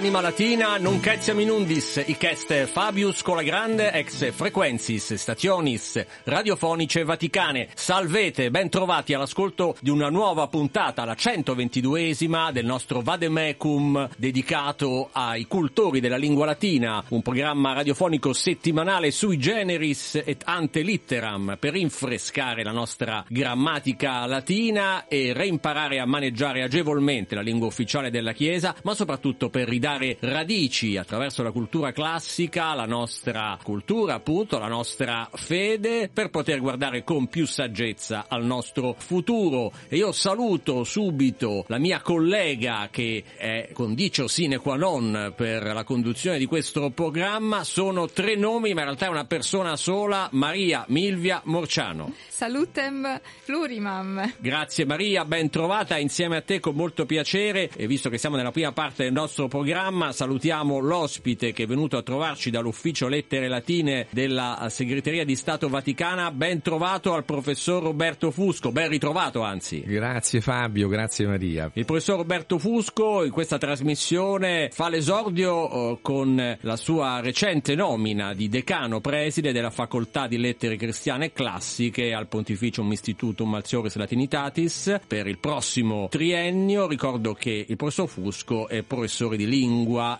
Anima 0.00 0.22
Latina, 0.22 0.78
non 0.78 0.98
cazziam 0.98 1.38
inundis, 1.40 2.02
icest 2.06 2.64
Fabius 2.64 3.20
Colagrande 3.20 3.92
ex 3.92 4.32
frequensis 4.32 5.12
stationis 5.12 6.02
radiofonice 6.24 7.04
vaticane. 7.04 7.68
Salvete, 7.74 8.50
ben 8.50 8.70
trovati 8.70 9.12
all'ascolto 9.12 9.76
di 9.78 9.90
una 9.90 10.08
nuova 10.08 10.46
puntata, 10.48 11.04
la 11.04 11.12
122esima 11.12 12.50
del 12.50 12.64
nostro 12.64 13.02
Vademecum 13.02 14.08
dedicato 14.16 15.10
ai 15.12 15.46
cultori 15.46 16.00
della 16.00 16.16
lingua 16.16 16.46
latina, 16.46 17.04
un 17.08 17.20
programma 17.20 17.74
radiofonico 17.74 18.32
settimanale 18.32 19.10
sui 19.10 19.36
generis 19.36 20.14
et 20.24 20.44
ante 20.46 20.80
litteram 20.80 21.58
per 21.60 21.74
rinfrescare 21.74 22.64
la 22.64 22.72
nostra 22.72 23.22
grammatica 23.28 24.24
latina 24.24 25.06
e 25.08 25.34
reimparare 25.34 26.00
a 26.00 26.06
maneggiare 26.06 26.62
agevolmente 26.62 27.34
la 27.34 27.42
lingua 27.42 27.66
ufficiale 27.66 28.08
della 28.10 28.32
Chiesa, 28.32 28.74
ma 28.84 28.94
soprattutto 28.94 29.50
per 29.50 29.68
ridare 29.68 29.88
radici 29.98 30.96
attraverso 30.96 31.42
la 31.42 31.50
cultura 31.50 31.92
classica, 31.92 32.74
la 32.74 32.86
nostra 32.86 33.58
cultura 33.62 34.14
appunto, 34.14 34.58
la 34.58 34.68
nostra 34.68 35.28
fede, 35.32 36.10
per 36.12 36.30
poter 36.30 36.60
guardare 36.60 37.02
con 37.02 37.28
più 37.28 37.46
saggezza 37.46 38.26
al 38.28 38.44
nostro 38.44 38.94
futuro. 38.98 39.72
E 39.88 39.96
io 39.96 40.12
saluto 40.12 40.84
subito 40.84 41.64
la 41.68 41.78
mia 41.78 42.00
collega 42.00 42.88
che 42.90 43.24
è 43.36 43.70
condicio 43.72 44.28
sine 44.28 44.58
qua 44.58 44.76
non 44.76 45.32
per 45.34 45.62
la 45.64 45.84
conduzione 45.84 46.38
di 46.38 46.46
questo 46.46 46.90
programma. 46.90 47.64
Sono 47.64 48.08
tre 48.08 48.36
nomi, 48.36 48.74
ma 48.74 48.80
in 48.80 48.86
realtà 48.86 49.06
è 49.06 49.10
una 49.10 49.24
persona 49.24 49.76
sola, 49.76 50.28
Maria 50.32 50.84
Milvia 50.88 51.40
Morciano. 51.44 52.14
Salutem 52.28 53.20
plurimam. 53.44 54.34
Grazie 54.38 54.84
Maria, 54.84 55.24
ben 55.24 55.50
trovata 55.50 55.98
insieme 55.98 56.36
a 56.36 56.42
te 56.42 56.60
con 56.60 56.74
molto 56.74 57.06
piacere 57.06 57.70
e 57.76 57.86
visto 57.86 58.08
che 58.08 58.18
siamo 58.18 58.36
nella 58.36 58.50
prima 58.50 58.72
parte 58.72 59.04
del 59.04 59.12
nostro 59.12 59.48
programma 59.48 59.78
salutiamo 60.12 60.78
l'ospite 60.78 61.52
che 61.52 61.62
è 61.62 61.66
venuto 61.66 61.96
a 61.96 62.02
trovarci 62.02 62.50
dall'ufficio 62.50 63.08
lettere 63.08 63.48
latine 63.48 64.06
della 64.10 64.66
segreteria 64.68 65.24
di 65.24 65.34
Stato 65.34 65.70
Vaticana, 65.70 66.30
ben 66.30 66.60
trovato 66.60 67.14
al 67.14 67.24
professor 67.24 67.82
Roberto 67.82 68.30
Fusco, 68.30 68.72
ben 68.72 68.88
ritrovato 68.90 69.40
anzi. 69.40 69.80
Grazie 69.80 70.42
Fabio, 70.42 70.86
grazie 70.86 71.26
Maria. 71.26 71.70
Il 71.72 71.86
professor 71.86 72.18
Roberto 72.18 72.58
Fusco 72.58 73.24
in 73.24 73.30
questa 73.30 73.56
trasmissione 73.56 74.68
fa 74.70 74.90
l'esordio 74.90 75.70
eh, 75.92 75.98
con 76.02 76.58
la 76.60 76.76
sua 76.76 77.20
recente 77.20 77.74
nomina 77.74 78.34
di 78.34 78.50
decano 78.50 79.00
preside 79.00 79.50
della 79.50 79.70
facoltà 79.70 80.26
di 80.26 80.36
lettere 80.36 80.76
cristiane 80.76 81.26
e 81.26 81.32
classiche 81.32 82.12
al 82.12 82.26
Pontificium 82.26 82.90
Institutum 82.90 83.48
Malcioris 83.48 83.96
Latinitatis 83.96 85.00
per 85.06 85.26
il 85.26 85.38
prossimo 85.38 86.08
triennio. 86.10 86.86
Ricordo 86.86 87.32
che 87.32 87.64
il 87.66 87.76
professor 87.76 88.08
Fusco 88.08 88.68
è 88.68 88.82
professore 88.82 89.38
di 89.38 89.46
lingua 89.46 89.68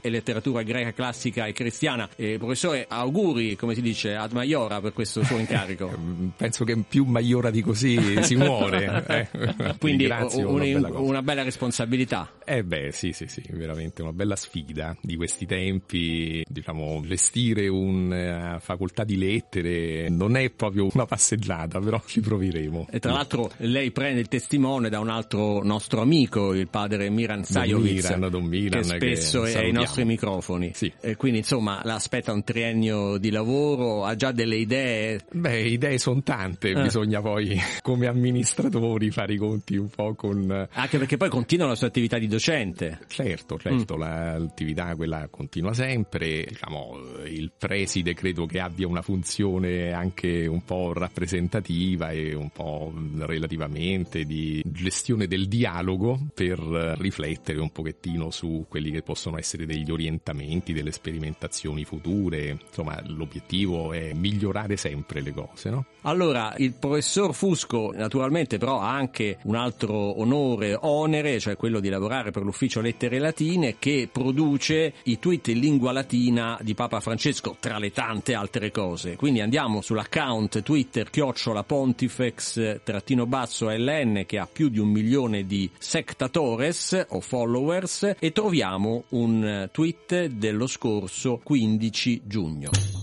e 0.01 0.11
letteratura 0.11 0.62
greca 0.62 0.93
classica 0.93 1.47
e 1.47 1.53
cristiana. 1.53 2.09
E 2.17 2.37
professore, 2.39 2.87
auguri, 2.89 3.56
come 3.56 3.75
si 3.75 3.83
dice, 3.83 4.15
ad 4.15 4.33
Maiora 4.33 4.81
per 4.81 4.93
questo 4.93 5.25
suo 5.25 5.39
incarico. 5.39 5.91
Penso 6.37 6.65
che 6.65 6.77
più 6.89 7.05
Maiora 7.05 7.51
di 7.51 7.62
così 7.62 8.23
si 8.23 8.37
muore. 8.37 9.05
Eh. 9.06 9.77
Quindi 9.78 10.06
un, 10.06 10.28
una, 10.45 10.65
bella 10.65 10.89
una, 10.98 11.23
bella 11.23 11.43
responsabilità. 11.43 12.33
Eh 12.45 12.62
beh, 12.65 12.93
sì, 12.93 13.12
sì, 13.12 13.27
sì, 13.27 13.43
veramente 13.51 14.03
una 14.03 14.12
bella 14.12 14.37
sfida 14.37 14.97
di 15.01 15.17
questi 15.17 15.47
tempi. 15.47 16.45
Diciamo, 16.47 17.01
gestire 17.05 17.69
una 17.69 18.59
facoltà 18.61 19.05
di 19.05 19.17
lettere 19.17 20.09
non 20.09 20.37
è 20.37 20.51
proprio 20.51 20.89
una 20.93 21.06
passeggiata, 21.06 21.81
però 21.81 22.00
ci 22.06 22.21
proveremo. 22.21 22.88
E 22.91 22.99
tra 22.99 23.12
l'altro 23.12 23.50
lei 23.59 23.91
prende 23.91 24.21
il 24.21 24.28
testimone 24.28 24.88
da 24.88 25.00
un 25.00 25.09
altro 25.09 25.62
nostro 25.62 26.00
amico, 26.00 26.55
il 26.55 26.69
padre 26.69 27.09
Miran 27.11 27.44
Sajovic, 27.44 28.17
Don 28.28 28.44
Miran, 28.44 28.82
che 28.82 29.17
spesso 29.17 29.30
che 29.31 29.53
è 29.53 29.65
ai 29.65 29.73
nostri 29.73 30.05
microfoni. 30.05 30.73
Sì. 30.75 30.93
E 31.01 31.17
quindi 31.17 31.39
insomma 31.39 31.81
l'aspetta 31.85 32.33
un 32.33 32.45
triennio 32.45 33.19
di 33.19 33.31
lavoro, 33.31 34.05
ha 34.05 34.15
già 34.15 34.33
delle 34.33 34.57
idee? 34.57 35.21
Beh, 35.31 35.69
idee 35.69 35.99
sono 35.99 36.23
tante, 36.23 36.71
eh. 36.71 36.83
bisogna 36.83 37.21
poi 37.21 37.59
come 37.83 38.07
amministratori 38.07 39.11
fare 39.11 39.35
i 39.35 39.37
conti 39.37 39.77
un 39.77 39.89
po' 39.89 40.15
con... 40.15 40.69
Anche 40.73 40.99
perché 40.99 41.17
poi 41.17 41.29
continua 41.29 41.67
la 41.67 41.75
sua 41.75 41.89
attività 41.89 42.19
di 42.19 42.27
docente. 42.27 43.01
Certo, 43.09 43.59
certo, 43.59 43.97
mm. 43.97 44.01
l'attività 44.01 44.95
quella 44.95 45.29
continua 45.31 45.73
sempre, 45.73 46.45
diciamo 46.49 46.99
il 47.27 47.51
preside 47.57 48.15
credo 48.15 48.47
che 48.47 48.61
abbia 48.61 48.87
una 48.87 49.03
funzione 49.03 49.93
anche 49.93 50.47
un 50.47 50.65
po' 50.65 50.93
rappresentativa 50.93 52.11
e 52.11 52.35
un 52.35 52.51
po' 52.51 52.93
relativamente 53.19 54.25
di 54.25 54.62
gestione 54.65 55.27
del 55.27 55.49
dialogo 55.49 56.19
per 56.35 56.59
riflettere 56.99 57.61
un 57.61 57.71
pochettino 57.71 58.31
su 58.31 58.67
quelli 58.69 58.91
che 58.91 59.03
possono 59.03 59.19
essere 59.38 59.66
degli 59.66 59.91
orientamenti, 59.91 60.72
delle 60.72 60.92
sperimentazioni 60.92 61.84
future. 61.84 62.58
Insomma, 62.66 63.00
l'obiettivo 63.06 63.92
è 63.92 64.12
migliorare 64.12 64.76
sempre 64.76 65.20
le 65.20 65.32
cose, 65.32 65.70
no? 65.70 65.84
Allora, 66.03 66.54
il 66.56 66.72
professor 66.72 67.34
Fusco 67.34 67.92
naturalmente 67.92 68.56
però 68.56 68.81
ha 68.81 68.94
anche 68.94 69.38
un 69.42 69.54
altro 69.54 70.19
onore, 70.20 70.76
onere, 70.81 71.38
cioè 71.38 71.56
quello 71.56 71.78
di 71.78 71.91
lavorare 71.91 72.31
per 72.31 72.42
l'ufficio 72.42 72.81
Lettere 72.81 73.19
Latine 73.19 73.76
che 73.78 74.08
produce 74.10 74.94
i 75.04 75.19
tweet 75.19 75.48
in 75.48 75.58
lingua 75.58 75.92
latina 75.92 76.58
di 76.62 76.75
Papa 76.75 77.00
Francesco, 77.00 77.56
tra 77.60 77.78
le 77.78 77.92
tante 77.92 78.34
altre 78.34 78.70
cose. 78.70 79.16
Quindi 79.16 79.41
andiamo 79.41 79.82
sull'account 79.82 80.62
Twitter 80.62 81.10
chiocciola 81.10 81.64
pontifex 81.64 82.81
trattino 82.82 83.26
basso 83.26 83.69
LN 83.69 84.25
che 84.26 84.38
ha 84.38 84.48
più 84.50 84.69
di 84.69 84.78
un 84.78 84.88
milione 84.88 85.44
di 85.44 85.70
sectatores 85.78 87.06
o 87.08 87.20
followers 87.20 88.14
e 88.19 88.32
troviamo 88.32 89.04
un 89.10 89.69
tweet 89.72 90.26
dello 90.26 90.66
scorso 90.66 91.41
15 91.43 92.22
giugno. 92.25 93.00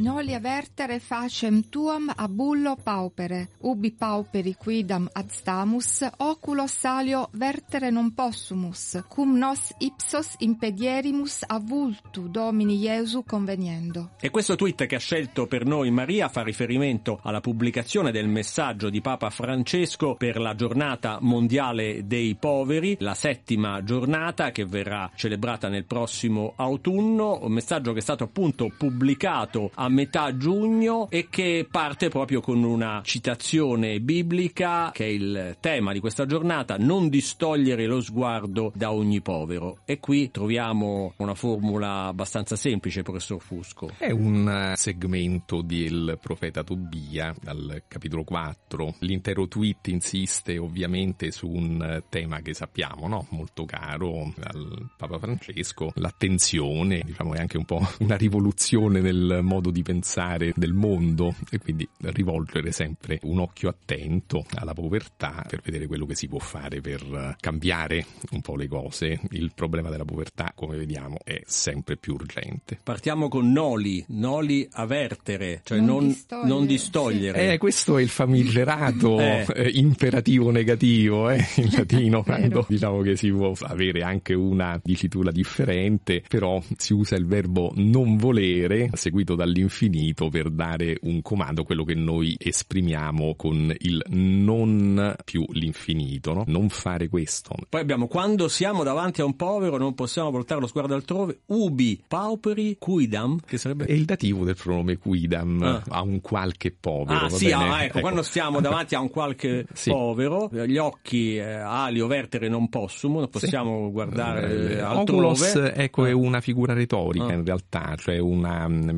Noli 0.00 0.32
avertere 0.32 0.98
facem 0.98 1.68
tuam 1.68 2.10
abullo 2.16 2.74
paupere, 2.82 3.50
ubi 3.58 3.92
pauperi 3.92 4.54
quidam 4.54 5.06
ad 5.12 5.28
stamus, 5.28 6.08
oculo 6.16 6.66
salio 6.66 7.28
vertere 7.32 7.90
non 7.90 8.14
possumus, 8.14 9.04
cum 9.08 9.36
nos 9.36 9.74
ipsos 9.76 10.36
impedierimus 10.38 11.44
avultu 11.46 12.28
Domini 12.28 12.76
Iesu 12.76 13.24
conveniendo. 13.24 14.12
E 14.20 14.30
questo 14.30 14.56
tweet 14.56 14.86
che 14.86 14.94
ha 14.94 14.98
scelto 14.98 15.46
per 15.46 15.66
noi 15.66 15.90
Maria 15.90 16.30
fa 16.30 16.42
riferimento 16.42 17.20
alla 17.22 17.42
pubblicazione 17.42 18.10
del 18.10 18.26
messaggio 18.26 18.88
di 18.88 19.02
Papa 19.02 19.28
Francesco 19.28 20.14
per 20.14 20.40
la 20.40 20.54
giornata 20.54 21.18
mondiale 21.20 22.06
dei 22.06 22.36
poveri, 22.36 22.96
la 23.00 23.12
settima 23.12 23.84
giornata 23.84 24.50
che 24.50 24.64
verrà 24.64 25.10
celebrata 25.14 25.68
nel 25.68 25.84
prossimo 25.84 26.54
autunno, 26.56 27.40
un 27.42 27.52
messaggio 27.52 27.92
che 27.92 27.98
è 27.98 28.02
stato 28.02 28.24
appunto 28.24 28.72
pubblicato 28.74 29.70
a 29.74 29.88
metà 29.90 30.36
giugno 30.36 31.08
e 31.10 31.28
che 31.28 31.66
parte 31.70 32.08
proprio 32.08 32.40
con 32.40 32.62
una 32.62 33.00
citazione 33.04 34.00
biblica 34.00 34.90
che 34.92 35.04
è 35.04 35.08
il 35.08 35.56
tema 35.60 35.92
di 35.92 36.00
questa 36.00 36.26
giornata, 36.26 36.76
non 36.78 37.08
distogliere 37.08 37.86
lo 37.86 38.00
sguardo 38.00 38.72
da 38.74 38.92
ogni 38.92 39.20
povero. 39.20 39.78
E 39.84 39.98
qui 39.98 40.30
troviamo 40.30 41.14
una 41.16 41.34
formula 41.34 42.06
abbastanza 42.06 42.56
semplice, 42.56 43.02
professor 43.02 43.40
Fusco. 43.40 43.90
È 43.96 44.10
un 44.10 44.72
segmento 44.76 45.62
del 45.62 46.18
profeta 46.20 46.62
Tobia, 46.62 47.34
dal 47.40 47.82
capitolo 47.88 48.24
4. 48.24 48.94
L'intero 49.00 49.48
tweet 49.48 49.88
insiste 49.88 50.58
ovviamente 50.58 51.30
su 51.30 51.48
un 51.48 52.02
tema 52.08 52.40
che 52.40 52.54
sappiamo, 52.54 53.08
no? 53.08 53.26
molto 53.30 53.64
caro 53.64 54.32
al 54.42 54.90
Papa 54.96 55.18
Francesco, 55.18 55.92
l'attenzione, 55.94 57.02
diciamo 57.04 57.34
è 57.34 57.38
anche 57.38 57.56
un 57.56 57.64
po' 57.64 57.86
una 58.00 58.16
rivoluzione 58.16 59.00
nel 59.00 59.40
modo 59.42 59.69
di 59.70 59.82
pensare 59.82 60.52
del 60.56 60.72
mondo 60.72 61.34
e 61.50 61.58
quindi 61.58 61.88
rivolgere 61.98 62.72
sempre 62.72 63.18
un 63.22 63.38
occhio 63.38 63.68
attento 63.68 64.44
alla 64.54 64.74
povertà 64.74 65.44
per 65.48 65.60
vedere 65.64 65.86
quello 65.86 66.06
che 66.06 66.14
si 66.14 66.28
può 66.28 66.38
fare 66.38 66.80
per 66.80 67.36
cambiare 67.40 68.04
un 68.30 68.40
po' 68.40 68.56
le 68.56 68.68
cose. 68.68 69.20
Il 69.30 69.52
problema 69.54 69.90
della 69.90 70.04
povertà, 70.04 70.52
come 70.54 70.76
vediamo, 70.76 71.18
è 71.24 71.40
sempre 71.46 71.96
più 71.96 72.14
urgente. 72.14 72.78
Partiamo 72.82 73.28
con 73.28 73.50
noli, 73.50 74.04
noli 74.08 74.68
avertere, 74.72 75.60
cioè 75.64 75.78
non, 75.78 75.86
non 75.86 76.06
distogliere. 76.06 76.48
Non 76.48 76.66
distogliere. 76.66 77.52
Eh, 77.52 77.58
questo 77.58 77.98
è 77.98 78.02
il 78.02 78.08
famigerato 78.08 79.18
eh. 79.18 79.46
eh 79.54 79.70
imperativo 79.74 80.50
negativo 80.50 81.30
eh, 81.30 81.44
in 81.56 81.70
latino, 81.76 82.22
quando 82.22 82.66
diciamo 82.68 83.00
che 83.02 83.16
si 83.16 83.30
può 83.30 83.52
avere 83.62 84.02
anche 84.02 84.34
una 84.34 84.80
dicitura 84.82 85.30
differente, 85.30 86.22
però 86.28 86.62
si 86.76 86.92
usa 86.92 87.16
il 87.16 87.26
verbo 87.26 87.72
non 87.76 88.16
volere, 88.16 88.90
seguito 88.94 89.34
dall'interno 89.34 89.59
all'infinito 89.60 90.28
per 90.28 90.50
dare 90.50 90.98
un 91.02 91.20
comando, 91.22 91.64
quello 91.64 91.84
che 91.84 91.94
noi 91.94 92.34
esprimiamo 92.38 93.34
con 93.36 93.74
il 93.78 94.02
non 94.08 95.14
più 95.24 95.44
l'infinito, 95.52 96.32
no? 96.32 96.44
Non 96.46 96.68
fare 96.68 97.08
questo. 97.08 97.54
Poi 97.68 97.80
abbiamo 97.80 98.06
quando 98.06 98.48
siamo 98.48 98.82
davanti 98.82 99.20
a 99.20 99.24
un 99.24 99.36
povero 99.36 99.76
non 99.76 99.94
possiamo 99.94 100.30
voltare 100.30 100.60
lo 100.60 100.66
sguardo 100.66 100.94
altrove, 100.94 101.40
ubi, 101.46 102.02
pauperi, 102.06 102.76
quidam, 102.78 103.38
che 103.44 103.58
sarebbe... 103.58 103.84
È 103.84 103.92
il 103.92 104.04
dativo 104.04 104.44
del 104.44 104.56
pronome 104.56 104.96
quidam, 104.96 105.62
ah. 105.62 105.82
a 105.88 106.02
un 106.02 106.20
qualche 106.20 106.74
povero. 106.78 107.26
Ah 107.26 107.28
sì, 107.28 107.52
ah, 107.52 107.82
ecco, 107.82 107.98
ecco, 107.98 108.00
quando 108.00 108.22
stiamo 108.22 108.60
davanti 108.60 108.94
a 108.94 109.00
un 109.00 109.10
qualche 109.10 109.66
sì. 109.72 109.90
povero, 109.90 110.48
gli 110.66 110.78
occhi 110.78 111.36
eh, 111.36 111.42
ali 111.42 112.00
o 112.00 112.06
vertere 112.06 112.48
non 112.48 112.68
possumo, 112.68 113.18
non 113.20 113.28
possiamo 113.28 113.86
sì. 113.86 113.92
guardare 113.92 114.76
eh, 114.76 114.80
altrove. 114.80 115.26
Oculos, 115.26 115.72
ecco, 115.74 116.04
è 116.04 116.12
una 116.12 116.40
figura 116.40 116.72
retorica 116.72 117.26
ah. 117.26 117.32
in 117.32 117.44
realtà, 117.44 117.94
cioè 117.96 118.18
una 118.18 118.66
mm, 118.68 118.88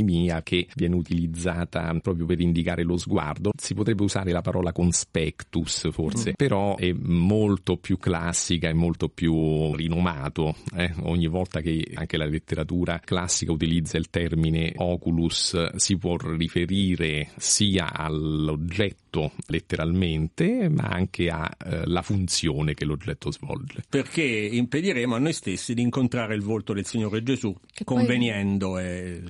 metonimia 0.00 0.42
che 0.42 0.66
viene 0.74 0.94
utilizzata 0.94 1.94
proprio 2.00 2.26
per 2.26 2.40
indicare 2.40 2.82
lo 2.82 2.96
sguardo. 2.96 3.52
Si 3.56 3.74
potrebbe 3.74 4.02
usare 4.02 4.32
la 4.32 4.40
parola 4.40 4.72
conspectus 4.72 5.90
forse, 5.92 6.30
mm. 6.30 6.34
però 6.36 6.76
è 6.76 6.92
molto 6.92 7.76
più 7.76 7.98
classica 7.98 8.68
e 8.68 8.72
molto 8.72 9.08
più 9.08 9.74
rinomato. 9.74 10.56
Eh? 10.76 10.92
Ogni 11.02 11.26
volta 11.26 11.60
che 11.60 11.86
anche 11.94 12.16
la 12.16 12.26
letteratura 12.26 13.00
classica 13.04 13.52
utilizza 13.52 13.98
il 13.98 14.10
termine 14.10 14.72
oculus 14.76 15.74
si 15.76 15.96
può 15.96 16.16
riferire 16.16 17.28
sia 17.36 17.92
all'oggetto 17.92 19.32
letteralmente, 19.46 20.68
ma 20.68 20.84
anche 20.84 21.28
alla 21.28 22.02
funzione 22.02 22.74
che 22.74 22.84
l'oggetto 22.84 23.32
svolge. 23.32 23.82
Perché 23.88 24.22
impediremo 24.22 25.16
a 25.16 25.18
noi 25.18 25.32
stessi 25.32 25.74
di 25.74 25.82
incontrare 25.82 26.34
il 26.34 26.42
volto 26.42 26.72
del 26.72 26.86
Signore 26.86 27.22
Gesù, 27.22 27.54
che 27.72 27.84
conveniendo 27.84 28.70
poi... 28.70 28.84
è 28.84 29.20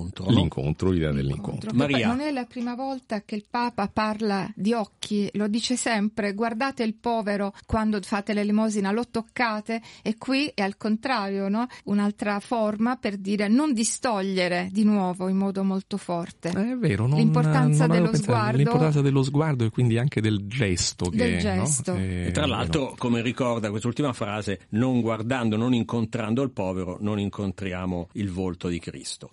l'incontro. 0.00 0.24
No? 0.24 0.36
L'incontro, 0.36 0.90
l'idea 0.90 1.12
dell'incontro. 1.12 1.70
Maria. 1.74 2.08
Non 2.08 2.20
è 2.20 2.30
la 2.30 2.44
prima 2.44 2.74
volta 2.74 3.22
che 3.22 3.34
il 3.34 3.44
Papa 3.48 3.88
parla 3.88 4.50
di 4.54 4.72
occhi, 4.72 5.28
lo 5.34 5.48
dice 5.48 5.76
sempre, 5.76 6.32
guardate 6.32 6.82
il 6.82 6.94
povero 6.94 7.52
quando 7.66 8.00
fate 8.00 8.32
l'elemosina, 8.32 8.90
lo 8.90 9.06
toccate 9.10 9.82
e 10.02 10.16
qui 10.16 10.50
è 10.54 10.62
al 10.62 10.76
contrario, 10.76 11.48
no? 11.48 11.66
un'altra 11.84 12.40
forma 12.40 12.96
per 12.96 13.16
dire 13.16 13.48
non 13.48 13.72
distogliere 13.72 14.68
di 14.72 14.84
nuovo 14.84 15.28
in 15.28 15.36
modo 15.36 15.62
molto 15.62 15.96
forte. 15.96 16.50
È 16.50 16.76
vero, 16.76 17.06
non, 17.06 17.18
l'importanza 17.18 17.86
non 17.86 17.96
dello 17.96 18.14
sguardo. 18.14 18.56
L'importanza 18.56 19.00
dello 19.00 19.22
sguardo 19.22 19.64
e 19.64 19.70
quindi 19.70 19.98
anche 19.98 20.20
del 20.20 20.46
gesto. 20.46 21.10
Che, 21.10 21.16
del 21.16 21.38
gesto. 21.38 21.92
No? 21.92 21.98
E, 21.98 22.26
e 22.26 22.30
tra 22.30 22.46
l'altro, 22.46 22.94
come 22.96 23.22
ricorda 23.22 23.70
quest'ultima 23.70 24.12
frase, 24.12 24.60
non 24.70 25.00
guardando, 25.00 25.56
non 25.56 25.74
incontrando 25.74 26.42
il 26.42 26.50
povero, 26.50 26.98
non 27.00 27.18
incontriamo 27.18 28.08
il 28.12 28.30
volto 28.30 28.68
di 28.68 28.78
Cristo. 28.78 29.30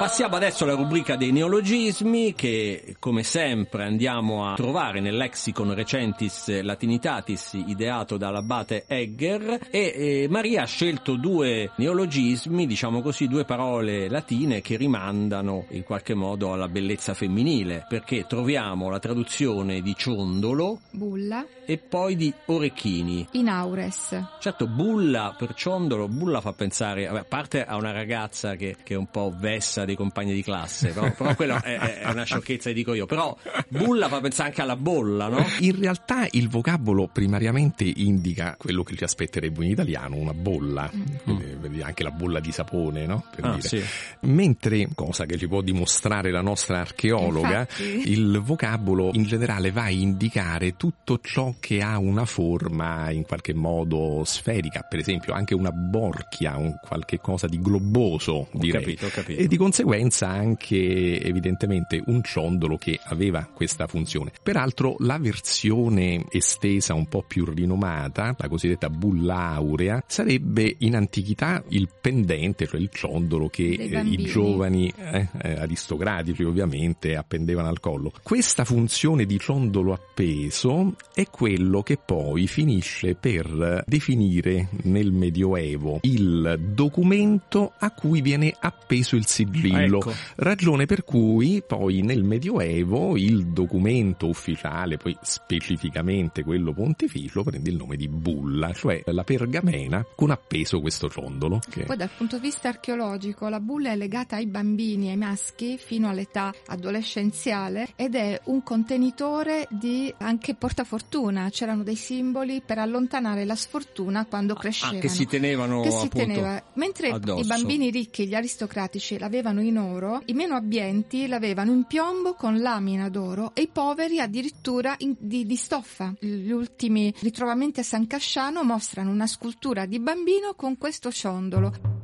Passiamo 0.00 0.36
adesso 0.36 0.64
alla 0.64 0.76
rubrica 0.76 1.14
dei 1.14 1.30
neologismi 1.30 2.32
che 2.32 2.96
come 2.98 3.22
sempre 3.22 3.84
andiamo 3.84 4.50
a 4.50 4.54
trovare 4.54 4.98
nel 4.98 5.14
lexicon 5.14 5.74
recentis 5.74 6.62
latinitatis 6.62 7.52
ideato 7.66 8.16
dall'abate 8.16 8.84
Egger. 8.86 9.68
E, 9.70 9.92
e 10.24 10.26
Maria 10.30 10.62
ha 10.62 10.64
scelto 10.64 11.16
due 11.16 11.72
neologismi, 11.76 12.66
diciamo 12.66 13.02
così, 13.02 13.28
due 13.28 13.44
parole 13.44 14.08
latine 14.08 14.62
che 14.62 14.78
rimandano 14.78 15.66
in 15.72 15.84
qualche 15.84 16.14
modo 16.14 16.54
alla 16.54 16.68
bellezza 16.68 17.12
femminile 17.12 17.84
perché 17.86 18.24
troviamo 18.26 18.88
la 18.88 19.00
traduzione 19.00 19.82
di 19.82 19.94
ciondolo, 19.94 20.80
bulla 20.92 21.44
e 21.70 21.78
poi 21.78 22.16
di 22.16 22.34
orecchini. 22.46 23.28
Inaures. 23.30 24.20
Certo, 24.40 24.66
bulla 24.66 25.36
per 25.38 25.54
ciondolo, 25.54 26.08
bulla 26.08 26.40
fa 26.40 26.52
pensare, 26.52 27.06
a 27.06 27.22
parte 27.22 27.64
a 27.64 27.76
una 27.76 27.92
ragazza 27.92 28.56
che, 28.56 28.78
che 28.82 28.94
è 28.94 28.96
un 28.96 29.06
po' 29.06 29.32
vessa 29.38 29.84
dei 29.84 29.94
compagni 29.94 30.34
di 30.34 30.42
classe, 30.42 30.92
no? 30.92 31.14
però 31.16 31.32
quella 31.36 31.62
è, 31.62 32.00
è, 32.00 32.10
una 32.10 32.24
sciocchezza, 32.24 32.72
dico 32.72 32.92
io, 32.92 33.06
però 33.06 33.36
bulla 33.68 34.08
fa 34.08 34.20
pensare 34.20 34.48
anche 34.48 34.62
alla 34.62 34.74
bolla, 34.74 35.28
no? 35.28 35.46
In 35.60 35.78
realtà 35.78 36.26
il 36.32 36.48
vocabolo 36.48 37.06
primariamente 37.06 37.84
indica 37.84 38.56
quello 38.58 38.82
che 38.82 38.96
ci 38.96 39.04
aspetterebbe 39.04 39.64
in 39.64 39.70
italiano, 39.70 40.16
una 40.16 40.34
bolla, 40.34 40.90
mm. 40.92 41.82
anche 41.82 42.02
la 42.02 42.10
bolla 42.10 42.40
di 42.40 42.50
sapone, 42.50 43.06
no? 43.06 43.26
Ah, 43.42 43.60
sì. 43.60 43.80
Mentre, 44.22 44.88
cosa 44.92 45.24
che 45.24 45.38
ci 45.38 45.46
può 45.46 45.60
dimostrare 45.60 46.32
la 46.32 46.42
nostra 46.42 46.80
archeologa, 46.80 47.60
Infatti. 47.60 48.10
il 48.10 48.40
vocabolo 48.40 49.10
in 49.12 49.22
generale 49.22 49.70
va 49.70 49.84
a 49.84 49.90
indicare 49.90 50.76
tutto 50.76 51.20
ciò 51.22 51.54
che 51.60 51.82
ha 51.82 51.98
una 51.98 52.24
forma 52.24 53.10
in 53.10 53.24
qualche 53.24 53.54
modo 53.54 54.22
sferica, 54.24 54.80
per 54.80 54.98
esempio 54.98 55.32
anche 55.32 55.54
una 55.54 55.70
borchia, 55.70 56.56
un 56.56 56.74
qualche 56.82 57.18
cosa 57.20 57.46
di 57.46 57.60
globoso, 57.60 58.32
ho 58.32 58.48
direi. 58.52 58.82
Capito, 58.82 59.06
ho 59.06 59.10
capito. 59.10 59.40
E 59.40 59.46
di 59.46 59.56
conseguenza 59.56 60.28
anche 60.28 61.22
evidentemente 61.22 62.02
un 62.06 62.22
ciondolo 62.22 62.76
che 62.76 62.98
aveva 63.04 63.48
questa 63.52 63.86
funzione. 63.86 64.32
Peraltro 64.42 64.96
la 65.00 65.18
versione 65.18 66.24
estesa 66.30 66.94
un 66.94 67.06
po' 67.06 67.22
più 67.22 67.44
rinomata, 67.44 68.34
la 68.36 68.48
cosiddetta 68.48 68.88
bulla 68.88 69.50
aurea, 69.50 70.02
sarebbe 70.06 70.74
in 70.78 70.96
antichità 70.96 71.62
il 71.68 71.88
pendente, 72.00 72.66
cioè 72.66 72.80
il 72.80 72.90
ciondolo 72.90 73.48
che 73.48 73.68
eh, 73.72 74.00
i 74.00 74.24
giovani 74.24 74.92
eh, 74.96 75.28
eh, 75.42 75.52
aristocratici 75.60 76.42
ovviamente 76.42 77.14
appendevano 77.14 77.68
al 77.68 77.80
collo. 77.80 78.12
Questa 78.22 78.64
funzione 78.64 79.26
di 79.26 79.38
ciondolo 79.38 79.92
appeso 79.92 80.94
è 81.12 81.26
quella 81.26 81.49
quello 81.50 81.82
che 81.82 81.96
poi 81.96 82.46
finisce 82.46 83.16
per 83.16 83.82
definire 83.84 84.68
nel 84.82 85.10
Medioevo 85.10 85.98
il 86.02 86.60
documento 86.72 87.72
a 87.76 87.90
cui 87.90 88.20
viene 88.20 88.54
appeso 88.56 89.16
il 89.16 89.26
sigillo. 89.26 89.98
Ecco. 89.98 90.12
Ragione 90.36 90.86
per 90.86 91.02
cui 91.02 91.60
poi 91.66 92.02
nel 92.02 92.22
Medioevo 92.22 93.16
il 93.16 93.48
documento 93.48 94.28
ufficiale, 94.28 94.96
poi 94.96 95.16
specificamente 95.22 96.44
quello 96.44 96.72
pontificio, 96.72 97.42
prende 97.42 97.70
il 97.70 97.76
nome 97.76 97.96
di 97.96 98.06
bulla, 98.06 98.72
cioè 98.72 99.02
la 99.06 99.24
pergamena 99.24 100.06
con 100.14 100.30
appeso 100.30 100.80
questo 100.80 101.08
ciondolo. 101.08 101.58
Che... 101.68 101.82
Poi 101.82 101.96
dal 101.96 102.10
punto 102.16 102.36
di 102.36 102.42
vista 102.42 102.68
archeologico 102.68 103.48
la 103.48 103.58
bulla 103.58 103.90
è 103.90 103.96
legata 103.96 104.36
ai 104.36 104.46
bambini, 104.46 105.10
ai 105.10 105.16
maschi, 105.16 105.78
fino 105.78 106.08
all'età 106.08 106.54
adolescenziale 106.68 107.88
ed 107.96 108.14
è 108.14 108.40
un 108.44 108.62
contenitore 108.62 109.66
di 109.68 110.14
anche 110.18 110.54
portafortuna 110.54 111.29
fortuna, 111.30 111.50
c'erano 111.50 111.82
dei 111.82 111.96
simboli 111.96 112.62
per 112.64 112.78
allontanare 112.78 113.44
la 113.44 113.54
sfortuna 113.54 114.26
quando 114.26 114.54
crescevano. 114.54 114.98
Ah, 114.98 115.00
che 115.00 115.08
si 115.08 115.26
tenevano 115.26 115.80
che 115.82 115.90
si 115.90 116.08
teneva. 116.08 116.62
Mentre 116.74 117.10
addosso. 117.10 117.42
i 117.42 117.46
bambini 117.46 117.90
ricchi, 117.90 118.26
gli 118.26 118.34
aristocratici, 118.34 119.18
l'avevano 119.18 119.60
in 119.60 119.78
oro, 119.78 120.22
i 120.26 120.34
meno 120.34 120.56
abbienti 120.56 121.26
l'avevano 121.26 121.72
in 121.72 121.84
piombo 121.84 122.34
con 122.34 122.60
lamina 122.60 123.08
d'oro 123.08 123.52
e 123.54 123.62
i 123.62 123.68
poveri 123.68 124.20
addirittura 124.20 124.94
in, 124.98 125.14
di, 125.18 125.46
di 125.46 125.56
stoffa. 125.56 126.14
Gli 126.18 126.50
ultimi 126.50 127.12
ritrovamenti 127.20 127.80
a 127.80 127.84
San 127.84 128.06
Casciano 128.06 128.62
mostrano 128.62 129.10
una 129.10 129.26
scultura 129.26 129.86
di 129.86 130.00
bambino 130.00 130.54
con 130.54 130.76
questo 130.76 131.10
ciondolo. 131.10 131.99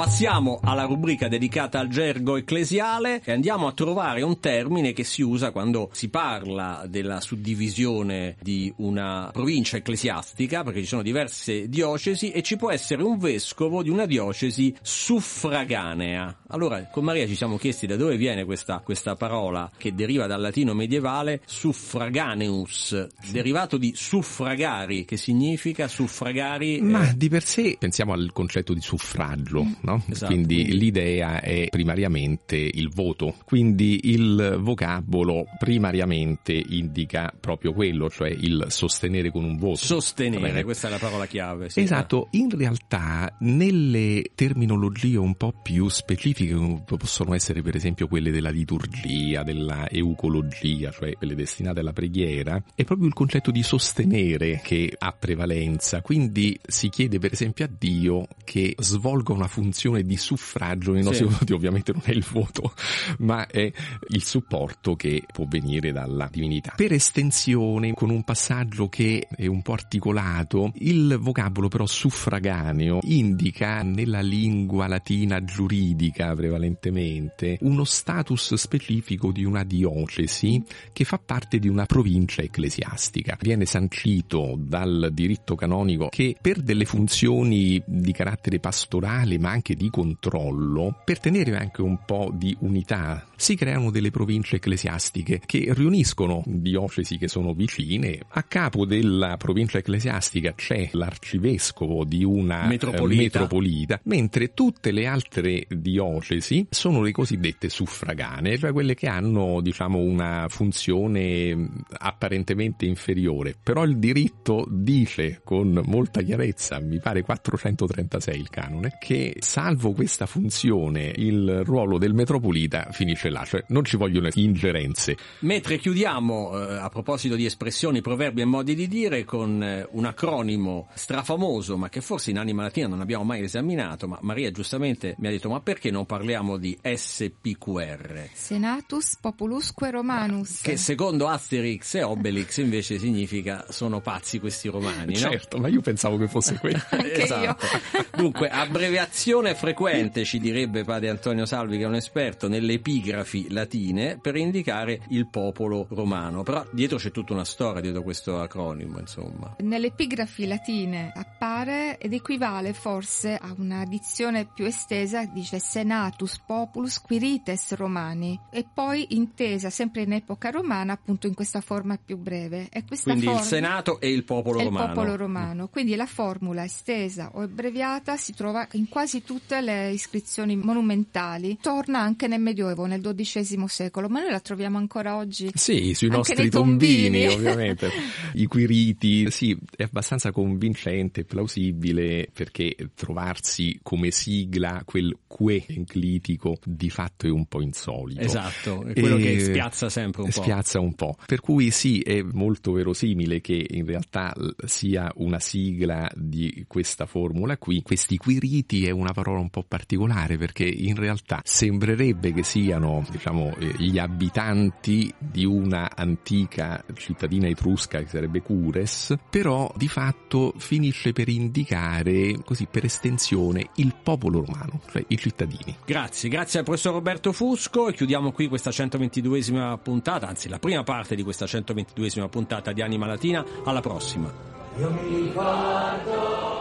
Passiamo 0.00 0.60
alla 0.62 0.84
rubrica 0.84 1.28
dedicata 1.28 1.78
al 1.78 1.88
gergo 1.88 2.38
ecclesiale 2.38 3.20
e 3.22 3.32
andiamo 3.32 3.66
a 3.66 3.72
trovare 3.72 4.22
un 4.22 4.40
termine 4.40 4.94
che 4.94 5.04
si 5.04 5.20
usa 5.20 5.50
quando 5.50 5.90
si 5.92 6.08
parla 6.08 6.86
della 6.88 7.20
suddivisione 7.20 8.36
di 8.40 8.72
una 8.78 9.28
provincia 9.30 9.76
ecclesiastica, 9.76 10.64
perché 10.64 10.80
ci 10.80 10.86
sono 10.86 11.02
diverse 11.02 11.68
diocesi 11.68 12.30
e 12.30 12.40
ci 12.40 12.56
può 12.56 12.70
essere 12.70 13.02
un 13.02 13.18
vescovo 13.18 13.82
di 13.82 13.90
una 13.90 14.06
diocesi 14.06 14.74
suffraganea. 14.80 16.44
Allora, 16.48 16.88
con 16.90 17.04
Maria 17.04 17.26
ci 17.26 17.36
siamo 17.36 17.58
chiesti 17.58 17.86
da 17.86 17.96
dove 17.96 18.16
viene 18.16 18.46
questa, 18.46 18.80
questa 18.82 19.16
parola 19.16 19.70
che 19.76 19.94
deriva 19.94 20.26
dal 20.26 20.40
latino 20.40 20.72
medievale 20.72 21.42
suffraganeus, 21.44 23.06
derivato 23.30 23.76
di 23.76 23.92
suffragari, 23.94 25.04
che 25.04 25.18
significa 25.18 25.88
suffragari. 25.88 26.80
Ma 26.80 27.10
eh... 27.10 27.16
di 27.18 27.28
per 27.28 27.44
sé 27.44 27.76
pensiamo 27.78 28.14
al 28.14 28.30
concetto 28.32 28.72
di 28.72 28.80
suffragio, 28.80 29.62
no? 29.90 30.02
Esatto. 30.08 30.32
Quindi 30.32 30.76
l'idea 30.76 31.40
è 31.40 31.66
primariamente 31.70 32.56
il 32.56 32.88
voto. 32.88 33.34
Quindi 33.44 34.00
il 34.04 34.58
vocabolo 34.60 35.46
primariamente 35.58 36.52
indica 36.52 37.32
proprio 37.38 37.72
quello, 37.72 38.08
cioè 38.08 38.28
il 38.28 38.66
sostenere 38.68 39.30
con 39.30 39.44
un 39.44 39.56
voto. 39.58 39.76
Sostenere, 39.76 40.62
questa 40.64 40.88
è 40.88 40.90
la 40.90 40.98
parola 40.98 41.26
chiave. 41.26 41.70
Sì. 41.70 41.80
Esatto, 41.80 42.28
in 42.32 42.50
realtà 42.50 43.36
nelle 43.40 44.30
terminologie 44.34 45.16
un 45.16 45.34
po' 45.34 45.52
più 45.62 45.88
specifiche, 45.88 46.54
come 46.54 46.82
possono 46.84 47.34
essere 47.34 47.62
per 47.62 47.76
esempio 47.76 48.06
quelle 48.06 48.30
della 48.30 48.50
liturgia, 48.50 49.42
della 49.42 49.88
eucologia, 49.88 50.90
cioè 50.90 51.12
quelle 51.14 51.34
destinate 51.34 51.80
alla 51.80 51.92
preghiera, 51.92 52.62
è 52.74 52.84
proprio 52.84 53.06
il 53.06 53.14
concetto 53.14 53.50
di 53.50 53.62
sostenere 53.62 54.60
che 54.62 54.94
ha 54.96 55.12
prevalenza. 55.18 56.00
Quindi 56.02 56.58
si 56.66 56.88
chiede 56.88 57.18
per 57.18 57.32
esempio 57.32 57.64
a 57.64 57.70
Dio 57.76 58.26
che 58.44 58.74
svolga 58.78 59.32
una 59.32 59.46
funzione 59.46 59.78
funzione 59.80 60.02
di 60.02 60.16
suffragio 60.18 60.92
nei 60.92 61.02
nostri 61.02 61.26
sì. 61.26 61.34
voti, 61.38 61.52
ovviamente 61.54 61.92
non 61.92 62.02
è 62.04 62.10
il 62.10 62.24
voto, 62.30 62.74
ma 63.18 63.46
è 63.46 63.72
il 64.08 64.22
supporto 64.22 64.94
che 64.94 65.24
può 65.32 65.46
venire 65.48 65.90
dalla 65.90 66.28
divinità. 66.30 66.74
Per 66.76 66.92
estensione, 66.92 67.94
con 67.94 68.10
un 68.10 68.22
passaggio 68.22 68.88
che 68.88 69.26
è 69.34 69.46
un 69.46 69.62
po' 69.62 69.72
articolato, 69.72 70.72
il 70.76 71.16
vocabolo 71.18 71.68
però 71.68 71.86
suffraganeo 71.86 72.98
indica 73.04 73.82
nella 73.82 74.20
lingua 74.20 74.86
latina 74.86 75.42
giuridica 75.42 76.34
prevalentemente 76.34 77.56
uno 77.62 77.84
status 77.84 78.54
specifico 78.54 79.32
di 79.32 79.44
una 79.44 79.64
diocesi 79.64 80.62
che 80.92 81.04
fa 81.04 81.18
parte 81.18 81.58
di 81.58 81.68
una 81.68 81.86
provincia 81.86 82.42
ecclesiastica. 82.42 83.38
Viene 83.40 83.64
sancito 83.64 84.56
dal 84.58 85.08
diritto 85.12 85.54
canonico 85.54 86.08
che 86.10 86.36
per 86.38 86.60
delle 86.60 86.84
funzioni 86.84 87.82
di 87.86 88.12
carattere 88.12 88.58
pastorale 88.58 89.38
ma 89.38 89.50
anche 89.50 89.59
di 89.62 89.90
controllo, 89.90 91.00
per 91.04 91.20
tenere 91.20 91.56
anche 91.56 91.82
un 91.82 92.04
po' 92.04 92.30
di 92.34 92.56
unità, 92.60 93.26
si 93.36 93.54
creano 93.54 93.90
delle 93.90 94.10
province 94.10 94.56
ecclesiastiche 94.56 95.40
che 95.44 95.72
riuniscono 95.74 96.42
diocesi 96.46 97.18
che 97.18 97.28
sono 97.28 97.52
vicine. 97.54 98.18
A 98.28 98.42
capo 98.42 98.84
della 98.84 99.36
provincia 99.36 99.78
ecclesiastica 99.78 100.54
c'è 100.54 100.88
l'arcivescovo 100.92 102.04
di 102.04 102.24
una 102.24 102.66
metropolita, 102.66 103.22
metropolita 103.22 104.00
mentre 104.04 104.52
tutte 104.54 104.90
le 104.90 105.06
altre 105.06 105.66
diocesi 105.68 106.66
sono 106.70 107.02
le 107.02 107.12
cosiddette 107.12 107.68
suffraganee, 107.68 108.58
cioè 108.58 108.72
quelle 108.72 108.94
che 108.94 109.06
hanno 109.06 109.60
diciamo 109.60 109.98
una 109.98 110.46
funzione 110.48 111.68
apparentemente 111.88 112.86
inferiore, 112.86 113.56
però 113.60 113.84
il 113.84 113.98
diritto 113.98 114.66
dice 114.68 115.40
con 115.44 115.80
molta 115.84 116.22
chiarezza, 116.22 116.80
mi 116.80 116.98
pare 116.98 117.22
436 117.22 118.38
il 118.38 118.50
canone, 118.50 118.96
che 119.00 119.36
salvo 119.50 119.90
questa 119.90 120.26
funzione 120.26 121.12
il 121.16 121.64
ruolo 121.64 121.98
del 121.98 122.14
metropolita 122.14 122.86
finisce 122.92 123.30
là, 123.30 123.44
cioè 123.44 123.64
non 123.70 123.84
ci 123.84 123.96
vogliono 123.96 124.28
ingerenze. 124.32 125.16
Mentre 125.40 125.78
chiudiamo 125.78 126.56
eh, 126.56 126.76
a 126.76 126.88
proposito 126.88 127.34
di 127.34 127.46
espressioni, 127.46 128.00
proverbi 128.00 128.42
e 128.42 128.44
modi 128.44 128.76
di 128.76 128.86
dire 128.86 129.24
con 129.24 129.60
eh, 129.60 129.88
un 129.90 130.04
acronimo 130.04 130.86
strafamoso, 130.94 131.76
ma 131.76 131.88
che 131.88 132.00
forse 132.00 132.30
in 132.30 132.38
Anima 132.38 132.62
Latina 132.62 132.86
non 132.86 133.00
abbiamo 133.00 133.24
mai 133.24 133.42
esaminato, 133.42 134.06
ma 134.06 134.20
Maria 134.22 134.52
giustamente 134.52 135.16
mi 135.18 135.26
ha 135.26 135.30
detto 135.30 135.48
ma 135.48 135.58
perché 135.58 135.90
non 135.90 136.06
parliamo 136.06 136.56
di 136.56 136.78
SPQR? 136.80 138.28
Senatus 138.32 139.16
Populusque 139.20 139.90
Romanus. 139.90 140.60
Che 140.62 140.76
secondo 140.76 141.26
Asterix 141.26 141.96
e 141.96 142.04
Obelix 142.04 142.58
invece 142.58 143.00
significa 143.00 143.66
sono 143.70 144.00
pazzi 144.00 144.38
questi 144.38 144.68
romani, 144.68 145.14
no? 145.14 145.18
Certo, 145.18 145.58
ma 145.58 145.66
io 145.66 145.80
pensavo 145.80 146.18
che 146.18 146.28
fosse 146.28 146.54
quello. 146.60 146.78
esatto. 146.88 147.66
Dunque, 148.14 148.48
abbreviazione 148.48 149.38
frequente, 149.54 150.24
ci 150.24 150.38
direbbe 150.38 150.84
padre 150.84 151.08
Antonio 151.08 151.46
Salvi 151.46 151.78
che 151.78 151.84
è 151.84 151.86
un 151.86 151.94
esperto, 151.94 152.48
nelle 152.48 152.74
epigrafi 152.74 153.50
latine 153.50 154.18
per 154.20 154.36
indicare 154.36 155.00
il 155.08 155.28
popolo 155.28 155.86
romano. 155.90 156.42
Però 156.42 156.64
dietro 156.70 156.98
c'è 156.98 157.10
tutta 157.10 157.32
una 157.32 157.44
storia 157.44 157.80
dietro 157.80 158.02
questo 158.02 158.40
acronimo, 158.40 158.98
insomma. 158.98 159.56
Nelle 159.60 159.88
epigrafi 159.88 160.46
latine 160.46 161.12
appare 161.14 161.98
ed 161.98 162.12
equivale 162.12 162.72
forse 162.72 163.36
a 163.36 163.54
una 163.56 163.84
dizione 163.84 164.46
più 164.46 164.64
estesa, 164.64 165.24
dice 165.24 165.58
Senatus 165.58 166.38
Populus 166.46 167.00
Quirites 167.00 167.74
Romani, 167.74 168.38
e 168.50 168.64
poi 168.72 169.06
intesa 169.10 169.70
sempre 169.70 170.02
in 170.02 170.12
epoca 170.12 170.50
romana 170.50 170.92
appunto 170.92 171.26
in 171.26 171.34
questa 171.34 171.60
forma 171.60 171.98
più 172.02 172.16
breve. 172.16 172.68
Quindi 173.02 173.24
forma... 173.24 173.40
il 173.40 173.46
Senato 173.46 174.00
e 174.00 174.10
il 174.10 174.24
popolo 174.24 174.62
romano. 174.62 174.86
Il 174.86 174.92
popolo 174.92 175.16
romano. 175.16 175.68
Quindi 175.68 175.94
la 175.96 176.06
formula 176.06 176.64
estesa 176.64 177.30
o 177.34 177.40
abbreviata 177.40 178.16
si 178.16 178.34
trova 178.34 178.66
in 178.72 178.88
quasi 178.88 179.22
tutte 179.30 179.60
le 179.60 179.92
iscrizioni 179.92 180.56
monumentali. 180.56 181.56
Torna 181.62 182.00
anche 182.00 182.26
nel 182.26 182.40
Medioevo, 182.40 182.86
nel 182.86 183.00
XII 183.00 183.62
secolo, 183.68 184.08
ma 184.08 184.22
noi 184.22 184.32
la 184.32 184.40
troviamo 184.40 184.76
ancora 184.76 185.16
oggi. 185.16 185.52
Sì, 185.54 185.94
sui 185.94 186.08
nostri 186.08 186.50
tombini, 186.50 187.26
tombini 187.26 187.26
ovviamente. 187.48 187.90
I 188.32 188.46
quiriti, 188.46 189.30
sì, 189.30 189.56
è 189.76 189.84
abbastanza 189.84 190.32
convincente, 190.32 191.24
plausibile, 191.24 192.28
perché 192.32 192.74
trovarsi 192.96 193.78
come 193.84 194.10
sigla 194.10 194.82
quel 194.84 195.16
que 195.28 195.64
enclitico 195.68 196.58
di 196.64 196.90
fatto 196.90 197.28
è 197.28 197.30
un 197.30 197.46
po' 197.46 197.62
insolito. 197.62 198.20
Esatto, 198.22 198.82
è 198.82 198.98
quello 198.98 199.16
e 199.16 199.22
che 199.22 199.38
spiazza 199.38 199.88
sempre 199.88 200.22
un 200.22 200.30
po'. 200.30 200.42
Spiazza 200.42 200.80
un 200.80 200.94
po'. 200.94 201.16
Per 201.24 201.40
cui 201.40 201.70
sì, 201.70 202.00
è 202.00 202.20
molto 202.20 202.72
verosimile 202.72 203.40
che 203.40 203.64
in 203.70 203.86
realtà 203.86 204.34
sia 204.64 205.08
una 205.18 205.38
sigla 205.38 206.10
di 206.16 206.64
questa 206.66 207.06
formula 207.06 207.56
qui. 207.58 207.80
Questi 207.82 208.16
quiriti 208.16 208.86
è 208.86 208.90
una 208.90 209.12
parola 209.20 209.40
un 209.40 209.50
po' 209.50 209.64
particolare 209.66 210.36
perché 210.38 210.64
in 210.64 210.96
realtà 210.96 211.40
sembrerebbe 211.44 212.32
che 212.32 212.42
siano, 212.42 213.04
diciamo, 213.10 213.54
eh, 213.58 213.74
gli 213.76 213.98
abitanti 213.98 215.12
di 215.18 215.44
una 215.44 215.90
antica 215.94 216.82
cittadina 216.94 217.46
etrusca 217.48 217.98
che 217.98 218.06
sarebbe 218.06 218.40
Cures, 218.40 219.14
però 219.28 219.70
di 219.76 219.88
fatto 219.88 220.54
finisce 220.56 221.12
per 221.12 221.28
indicare, 221.28 222.38
così 222.44 222.66
per 222.70 222.84
estensione, 222.84 223.70
il 223.76 223.94
popolo 224.02 224.44
romano, 224.44 224.80
cioè 224.90 225.04
i 225.08 225.18
cittadini. 225.18 225.76
Grazie, 225.84 226.28
grazie 226.28 226.60
al 226.60 226.64
professor 226.64 226.94
Roberto 226.94 227.32
Fusco 227.32 227.88
e 227.88 227.92
chiudiamo 227.92 228.32
qui 228.32 228.48
questa 228.48 228.70
122esima 228.70 229.78
puntata, 229.82 230.26
anzi 230.28 230.48
la 230.48 230.58
prima 230.58 230.82
parte 230.82 231.14
di 231.14 231.22
questa 231.22 231.44
122esima 231.44 232.28
puntata 232.28 232.72
di 232.72 232.82
Anima 232.82 233.06
Latina. 233.06 233.44
Alla 233.64 233.80
prossima. 233.80 234.32
Io 234.78 234.90
mi 234.90 235.22
ricordo 235.22 236.59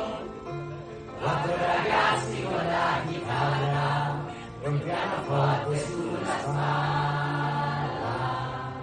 quattro 1.20 1.56
ragazzi 1.56 2.44
con 2.44 2.66
la 2.66 3.02
chitarra 3.08 4.28
un 4.64 4.82
pianoforte 4.84 5.80
sulla 5.86 6.40
spalla. 6.40 8.18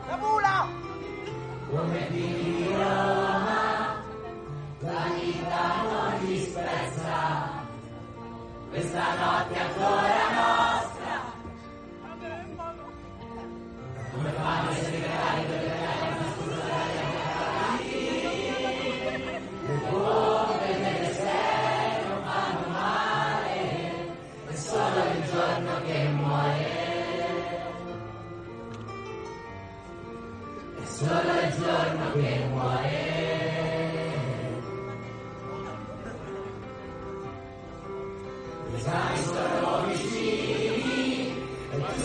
La 0.09 0.16
mula! 0.16 0.69
Come 1.71 2.09
di 2.11 2.69
Roma, 2.73 4.02
la 4.81 5.05
vita 5.14 5.83
non 5.83 6.26
disprezza, 6.26 7.64
questa 8.71 9.14
notte 9.14 9.59
ancora 9.59 10.25
giorno 32.16 32.23
che 32.23 32.44
muore. 32.50 33.14
Gli 38.68 38.75
esami 38.75 39.18
sono 39.18 39.85
vicini 39.87 41.35
e 41.70 41.78
tu 41.78 42.00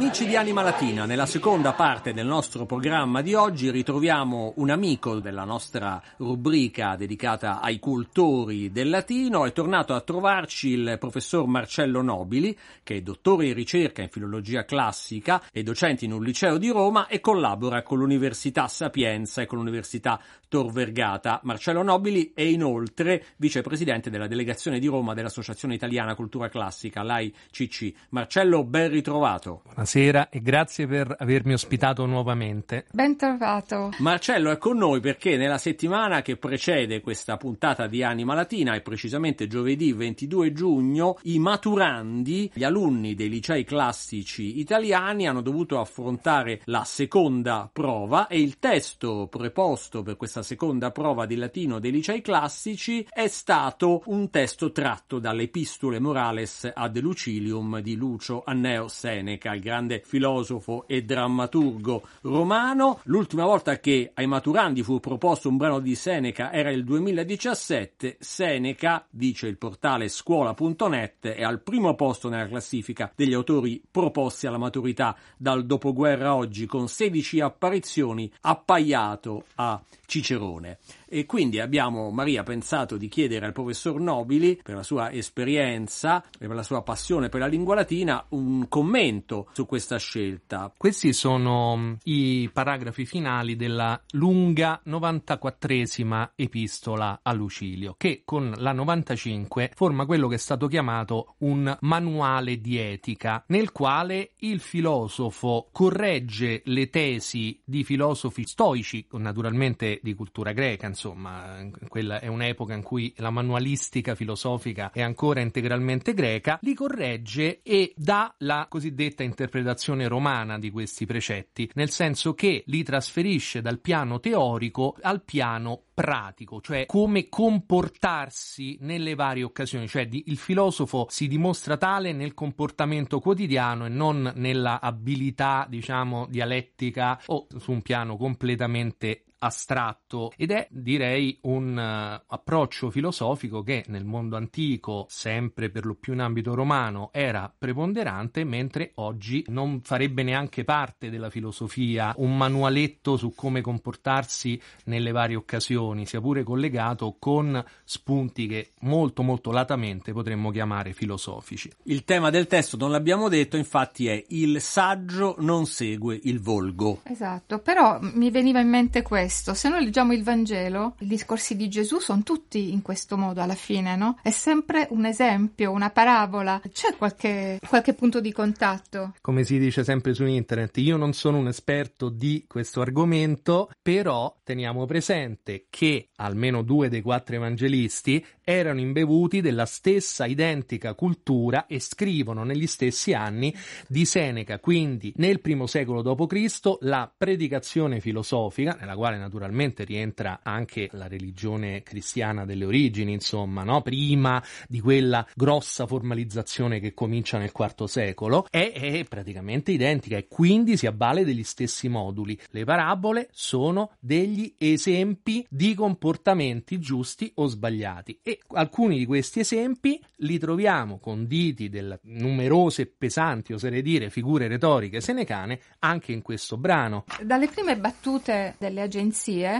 Amici 0.00 0.26
di 0.26 0.36
Anima 0.36 0.62
Latina, 0.62 1.06
nella 1.06 1.26
seconda 1.26 1.72
parte 1.72 2.12
del 2.12 2.24
nostro 2.24 2.66
programma 2.66 3.20
di 3.20 3.34
oggi 3.34 3.68
ritroviamo 3.68 4.52
un 4.58 4.70
amico 4.70 5.18
della 5.18 5.42
nostra 5.42 6.00
rubrica 6.18 6.94
dedicata 6.94 7.60
ai 7.60 7.80
cultori 7.80 8.70
del 8.70 8.90
latino. 8.90 9.44
È 9.44 9.52
tornato 9.52 9.94
a 9.94 10.00
trovarci 10.00 10.68
il 10.68 10.98
professor 11.00 11.48
Marcello 11.48 12.00
Nobili, 12.00 12.56
che 12.84 12.98
è 12.98 13.00
dottore 13.00 13.48
in 13.48 13.54
ricerca 13.54 14.00
in 14.00 14.08
filologia 14.08 14.64
classica 14.64 15.42
e 15.50 15.64
docente 15.64 16.04
in 16.04 16.12
un 16.12 16.22
liceo 16.22 16.58
di 16.58 16.68
Roma 16.68 17.08
e 17.08 17.18
collabora 17.18 17.82
con 17.82 17.98
l'Università 17.98 18.68
Sapienza 18.68 19.42
e 19.42 19.46
con 19.46 19.58
l'Università 19.58 20.20
Tor 20.46 20.70
Vergata. 20.70 21.40
Marcello 21.42 21.82
Nobili 21.82 22.30
è 22.34 22.42
inoltre 22.42 23.24
vicepresidente 23.36 24.10
della 24.10 24.28
delegazione 24.28 24.78
di 24.78 24.86
Roma 24.86 25.12
dell'Associazione 25.12 25.74
Italiana 25.74 26.14
Cultura 26.14 26.48
Classica, 26.48 27.02
l'AICC. 27.02 27.92
Marcello, 28.10 28.62
ben 28.62 28.90
ritrovato. 28.90 29.62
Buonasera 29.64 29.86
e 30.28 30.42
grazie 30.42 30.86
per 30.86 31.16
avermi 31.18 31.54
ospitato 31.54 32.04
nuovamente. 32.04 32.84
Ben 32.92 33.16
trovato. 33.16 33.90
Marcello 34.00 34.50
è 34.50 34.58
con 34.58 34.76
noi 34.76 35.00
perché 35.00 35.38
nella 35.38 35.56
settimana 35.56 36.20
che 36.20 36.36
precede 36.36 37.00
questa 37.00 37.38
puntata 37.38 37.86
di 37.86 38.02
Anima 38.02 38.34
Latina, 38.34 38.74
e 38.74 38.82
precisamente 38.82 39.46
giovedì 39.46 39.94
22 39.94 40.52
giugno, 40.52 41.18
i 41.22 41.38
maturandi, 41.38 42.50
gli 42.52 42.64
alunni 42.64 43.14
dei 43.14 43.30
licei 43.30 43.64
classici 43.64 44.60
italiani, 44.60 45.26
hanno 45.26 45.40
dovuto 45.40 45.80
affrontare 45.80 46.60
la 46.64 46.84
seconda 46.84 47.70
prova 47.72 48.26
e 48.26 48.42
il 48.42 48.58
testo 48.58 49.26
preposto 49.30 50.02
per 50.02 50.18
questa 50.18 50.42
seconda 50.42 50.90
prova 50.90 51.24
di 51.24 51.36
latino 51.36 51.78
dei 51.78 51.92
licei 51.92 52.20
classici 52.20 53.06
è 53.08 53.26
stato 53.28 54.02
un 54.06 54.28
testo 54.28 54.70
tratto 54.70 55.18
dalle 55.18 55.44
epistole 55.44 55.98
Morales 55.98 56.70
ad 56.74 56.98
Lucilium 56.98 57.80
di 57.80 57.96
Lucio 57.96 58.42
Anneo 58.44 58.88
Seneca, 58.88 59.54
il 59.54 59.62
grande 59.62 59.76
filosofo 60.02 60.84
e 60.86 61.02
drammaturgo 61.02 62.02
romano. 62.22 63.00
L'ultima 63.04 63.44
volta 63.44 63.78
che 63.78 64.10
ai 64.14 64.26
maturandi 64.26 64.82
fu 64.82 65.00
proposto 65.00 65.48
un 65.48 65.56
brano 65.56 65.80
di 65.80 65.94
Seneca 65.94 66.52
era 66.52 66.70
il 66.70 66.84
2017. 66.84 68.16
Seneca, 68.18 69.06
dice 69.10 69.46
il 69.46 69.58
portale 69.58 70.08
scuola.net, 70.08 71.28
è 71.28 71.42
al 71.42 71.60
primo 71.60 71.94
posto 71.94 72.28
nella 72.28 72.48
classifica 72.48 73.12
degli 73.14 73.34
autori 73.34 73.82
proposti 73.90 74.46
alla 74.46 74.58
maturità 74.58 75.16
dal 75.36 75.66
dopoguerra 75.66 76.34
oggi 76.34 76.66
con 76.66 76.88
16 76.88 77.40
apparizioni, 77.40 78.30
appaiato 78.40 79.44
a 79.56 79.80
Cicerone. 80.06 80.78
E 81.10 81.24
quindi 81.24 81.58
abbiamo, 81.58 82.10
Maria, 82.10 82.42
pensato 82.42 82.98
di 82.98 83.08
chiedere 83.08 83.46
al 83.46 83.52
professor 83.52 83.98
Nobili, 83.98 84.60
per 84.62 84.74
la 84.74 84.82
sua 84.82 85.10
esperienza 85.10 86.22
e 86.38 86.46
per 86.46 86.54
la 86.54 86.62
sua 86.62 86.82
passione 86.82 87.30
per 87.30 87.40
la 87.40 87.46
lingua 87.46 87.74
latina, 87.74 88.24
un 88.30 88.68
commento 88.68 89.48
su 89.52 89.64
questa 89.64 89.98
scelta. 89.98 90.72
Questi 90.76 91.12
sono 91.12 91.76
mm, 91.76 91.92
i 92.04 92.50
paragrafi 92.52 93.06
finali 93.06 93.56
della 93.56 93.98
lunga 94.12 94.82
94esima 94.86 96.30
epistola 96.34 97.20
a 97.22 97.32
Lucilio, 97.32 97.94
che 97.96 98.22
con 98.24 98.52
la 98.56 98.72
95 98.72 99.72
forma 99.74 100.04
quello 100.04 100.28
che 100.28 100.34
è 100.34 100.38
stato 100.38 100.66
chiamato 100.66 101.34
un 101.38 101.74
manuale 101.80 102.60
di 102.60 102.76
etica, 102.76 103.44
nel 103.48 103.72
quale 103.72 104.32
il 104.40 104.60
filosofo 104.60 105.68
corregge 105.72 106.62
le 106.66 106.90
tesi 106.90 107.58
di 107.64 107.82
filosofi 107.82 108.44
stoici, 108.46 109.06
naturalmente 109.12 110.00
di 110.02 110.14
cultura 110.14 110.52
greca, 110.52 110.86
insomma, 110.98 111.64
quella 111.86 112.18
è 112.18 112.26
un'epoca 112.26 112.74
in 112.74 112.82
cui 112.82 113.12
la 113.18 113.30
manualistica 113.30 114.16
filosofica 114.16 114.90
è 114.90 115.00
ancora 115.00 115.40
integralmente 115.40 116.12
greca, 116.12 116.58
li 116.62 116.74
corregge 116.74 117.60
e 117.62 117.92
dà 117.96 118.34
la 118.38 118.66
cosiddetta 118.68 119.22
interpretazione 119.22 120.08
romana 120.08 120.58
di 120.58 120.70
questi 120.70 121.06
precetti, 121.06 121.70
nel 121.74 121.90
senso 121.90 122.34
che 122.34 122.64
li 122.66 122.82
trasferisce 122.82 123.62
dal 123.62 123.78
piano 123.78 124.18
teorico 124.18 124.96
al 125.00 125.22
piano 125.22 125.84
pratico, 125.94 126.60
cioè 126.60 126.86
come 126.86 127.28
comportarsi 127.28 128.78
nelle 128.82 129.14
varie 129.14 129.42
occasioni, 129.42 129.88
cioè 129.88 130.06
di, 130.06 130.24
il 130.26 130.36
filosofo 130.36 131.06
si 131.10 131.26
dimostra 131.26 131.76
tale 131.76 132.12
nel 132.12 132.34
comportamento 132.34 133.18
quotidiano 133.20 133.86
e 133.86 133.88
non 133.88 134.32
nella 134.36 134.80
abilità, 134.80 135.66
diciamo, 135.68 136.26
dialettica 136.28 137.20
o 137.26 137.46
su 137.58 137.72
un 137.72 137.82
piano 137.82 138.16
completamente 138.16 139.24
astratto 139.38 140.32
ed 140.36 140.50
è 140.50 140.66
direi 140.70 141.38
un 141.42 141.76
uh, 141.76 142.24
approccio 142.26 142.90
filosofico 142.90 143.62
che 143.62 143.84
nel 143.88 144.04
mondo 144.04 144.36
antico, 144.36 145.06
sempre 145.08 145.70
per 145.70 145.84
lo 145.86 145.94
più 145.94 146.12
in 146.12 146.20
ambito 146.20 146.54
romano, 146.54 147.10
era 147.12 147.52
preponderante, 147.56 148.44
mentre 148.44 148.92
oggi 148.96 149.44
non 149.48 149.80
farebbe 149.82 150.22
neanche 150.22 150.64
parte 150.64 151.10
della 151.10 151.30
filosofia 151.30 152.12
un 152.16 152.36
manualetto 152.36 153.16
su 153.16 153.34
come 153.34 153.60
comportarsi 153.60 154.60
nelle 154.84 155.12
varie 155.12 155.36
occasioni, 155.36 156.06
sia 156.06 156.20
pure 156.20 156.42
collegato 156.42 157.16
con 157.18 157.62
spunti 157.84 158.46
che 158.46 158.70
molto 158.80 159.22
molto 159.22 159.50
latamente 159.50 160.12
potremmo 160.12 160.50
chiamare 160.50 160.92
filosofici. 160.92 161.70
Il 161.84 162.04
tema 162.04 162.30
del 162.30 162.46
testo 162.46 162.76
non 162.76 162.90
l'abbiamo 162.90 163.28
detto, 163.28 163.56
infatti 163.56 164.08
è 164.08 164.24
il 164.28 164.60
saggio 164.60 165.36
non 165.38 165.66
segue 165.66 166.18
il 166.24 166.40
volgo. 166.40 167.00
Esatto, 167.04 167.58
però 167.58 167.98
mi 168.00 168.30
veniva 168.30 168.60
in 168.60 168.68
mente 168.68 169.02
questo 169.02 169.27
questo. 169.28 169.52
Se 169.52 169.68
noi 169.68 169.84
leggiamo 169.84 170.14
il 170.14 170.22
Vangelo, 170.22 170.94
i 171.00 171.06
discorsi 171.06 171.54
di 171.54 171.68
Gesù 171.68 171.98
sono 171.98 172.22
tutti 172.22 172.72
in 172.72 172.80
questo 172.80 173.18
modo 173.18 173.42
alla 173.42 173.54
fine, 173.54 173.94
no? 173.94 174.18
È 174.22 174.30
sempre 174.30 174.86
un 174.90 175.04
esempio, 175.04 175.70
una 175.70 175.90
parabola. 175.90 176.62
C'è 176.72 176.96
qualche, 176.96 177.60
qualche 177.68 177.92
punto 177.92 178.22
di 178.22 178.32
contatto? 178.32 179.14
Come 179.20 179.44
si 179.44 179.58
dice 179.58 179.84
sempre 179.84 180.14
su 180.14 180.24
internet, 180.24 180.78
io 180.78 180.96
non 180.96 181.12
sono 181.12 181.36
un 181.36 181.48
esperto 181.48 182.08
di 182.08 182.46
questo 182.48 182.80
argomento, 182.80 183.68
però 183.82 184.34
teniamo 184.42 184.86
presente 184.86 185.66
che 185.68 186.08
almeno 186.16 186.62
due 186.62 186.88
dei 186.88 187.02
quattro 187.02 187.36
evangelisti 187.36 188.24
erano 188.42 188.80
imbevuti 188.80 189.42
della 189.42 189.66
stessa 189.66 190.24
identica 190.24 190.94
cultura 190.94 191.66
e 191.66 191.80
scrivono 191.80 192.44
negli 192.44 192.66
stessi 192.66 193.12
anni 193.12 193.54
di 193.86 194.06
Seneca, 194.06 194.58
quindi 194.58 195.12
nel 195.16 195.42
primo 195.42 195.66
secolo 195.66 196.00
d.C. 196.00 196.78
la 196.80 197.12
predicazione 197.14 198.00
filosofica, 198.00 198.74
nella 198.80 198.94
quale 198.94 199.17
naturalmente 199.18 199.84
rientra 199.84 200.40
anche 200.42 200.88
la 200.92 201.08
religione 201.08 201.82
cristiana 201.82 202.44
delle 202.44 202.64
origini, 202.64 203.12
insomma, 203.12 203.62
no? 203.62 203.82
prima 203.82 204.42
di 204.68 204.80
quella 204.80 205.26
grossa 205.34 205.86
formalizzazione 205.86 206.80
che 206.80 206.94
comincia 206.94 207.38
nel 207.38 207.52
IV 207.54 207.84
secolo, 207.84 208.46
è, 208.50 208.72
è 208.72 209.04
praticamente 209.04 209.72
identica 209.72 210.16
e 210.16 210.28
quindi 210.28 210.76
si 210.76 210.86
avvale 210.86 211.24
degli 211.24 211.44
stessi 211.44 211.88
moduli. 211.88 212.38
Le 212.50 212.64
parabole 212.64 213.28
sono 213.32 213.92
degli 213.98 214.54
esempi 214.58 215.44
di 215.48 215.74
comportamenti 215.74 216.78
giusti 216.78 217.30
o 217.36 217.46
sbagliati 217.46 218.20
e 218.22 218.40
alcuni 218.52 218.98
di 218.98 219.06
questi 219.06 219.40
esempi 219.40 220.00
li 220.18 220.38
troviamo 220.38 220.98
conditi 220.98 221.68
da 221.68 221.98
numerose 222.02 222.82
e 222.82 222.86
pesanti, 222.86 223.52
oserei 223.52 223.82
dire, 223.82 224.10
figure 224.10 224.48
retoriche 224.48 225.00
senecane 225.00 225.60
anche 225.80 226.12
in 226.12 226.22
questo 226.22 226.56
brano. 226.56 227.04
Dalle 227.22 227.48
prime 227.48 227.76
battute 227.76 228.54
delle 228.58 228.82
agenzie, 228.82 229.07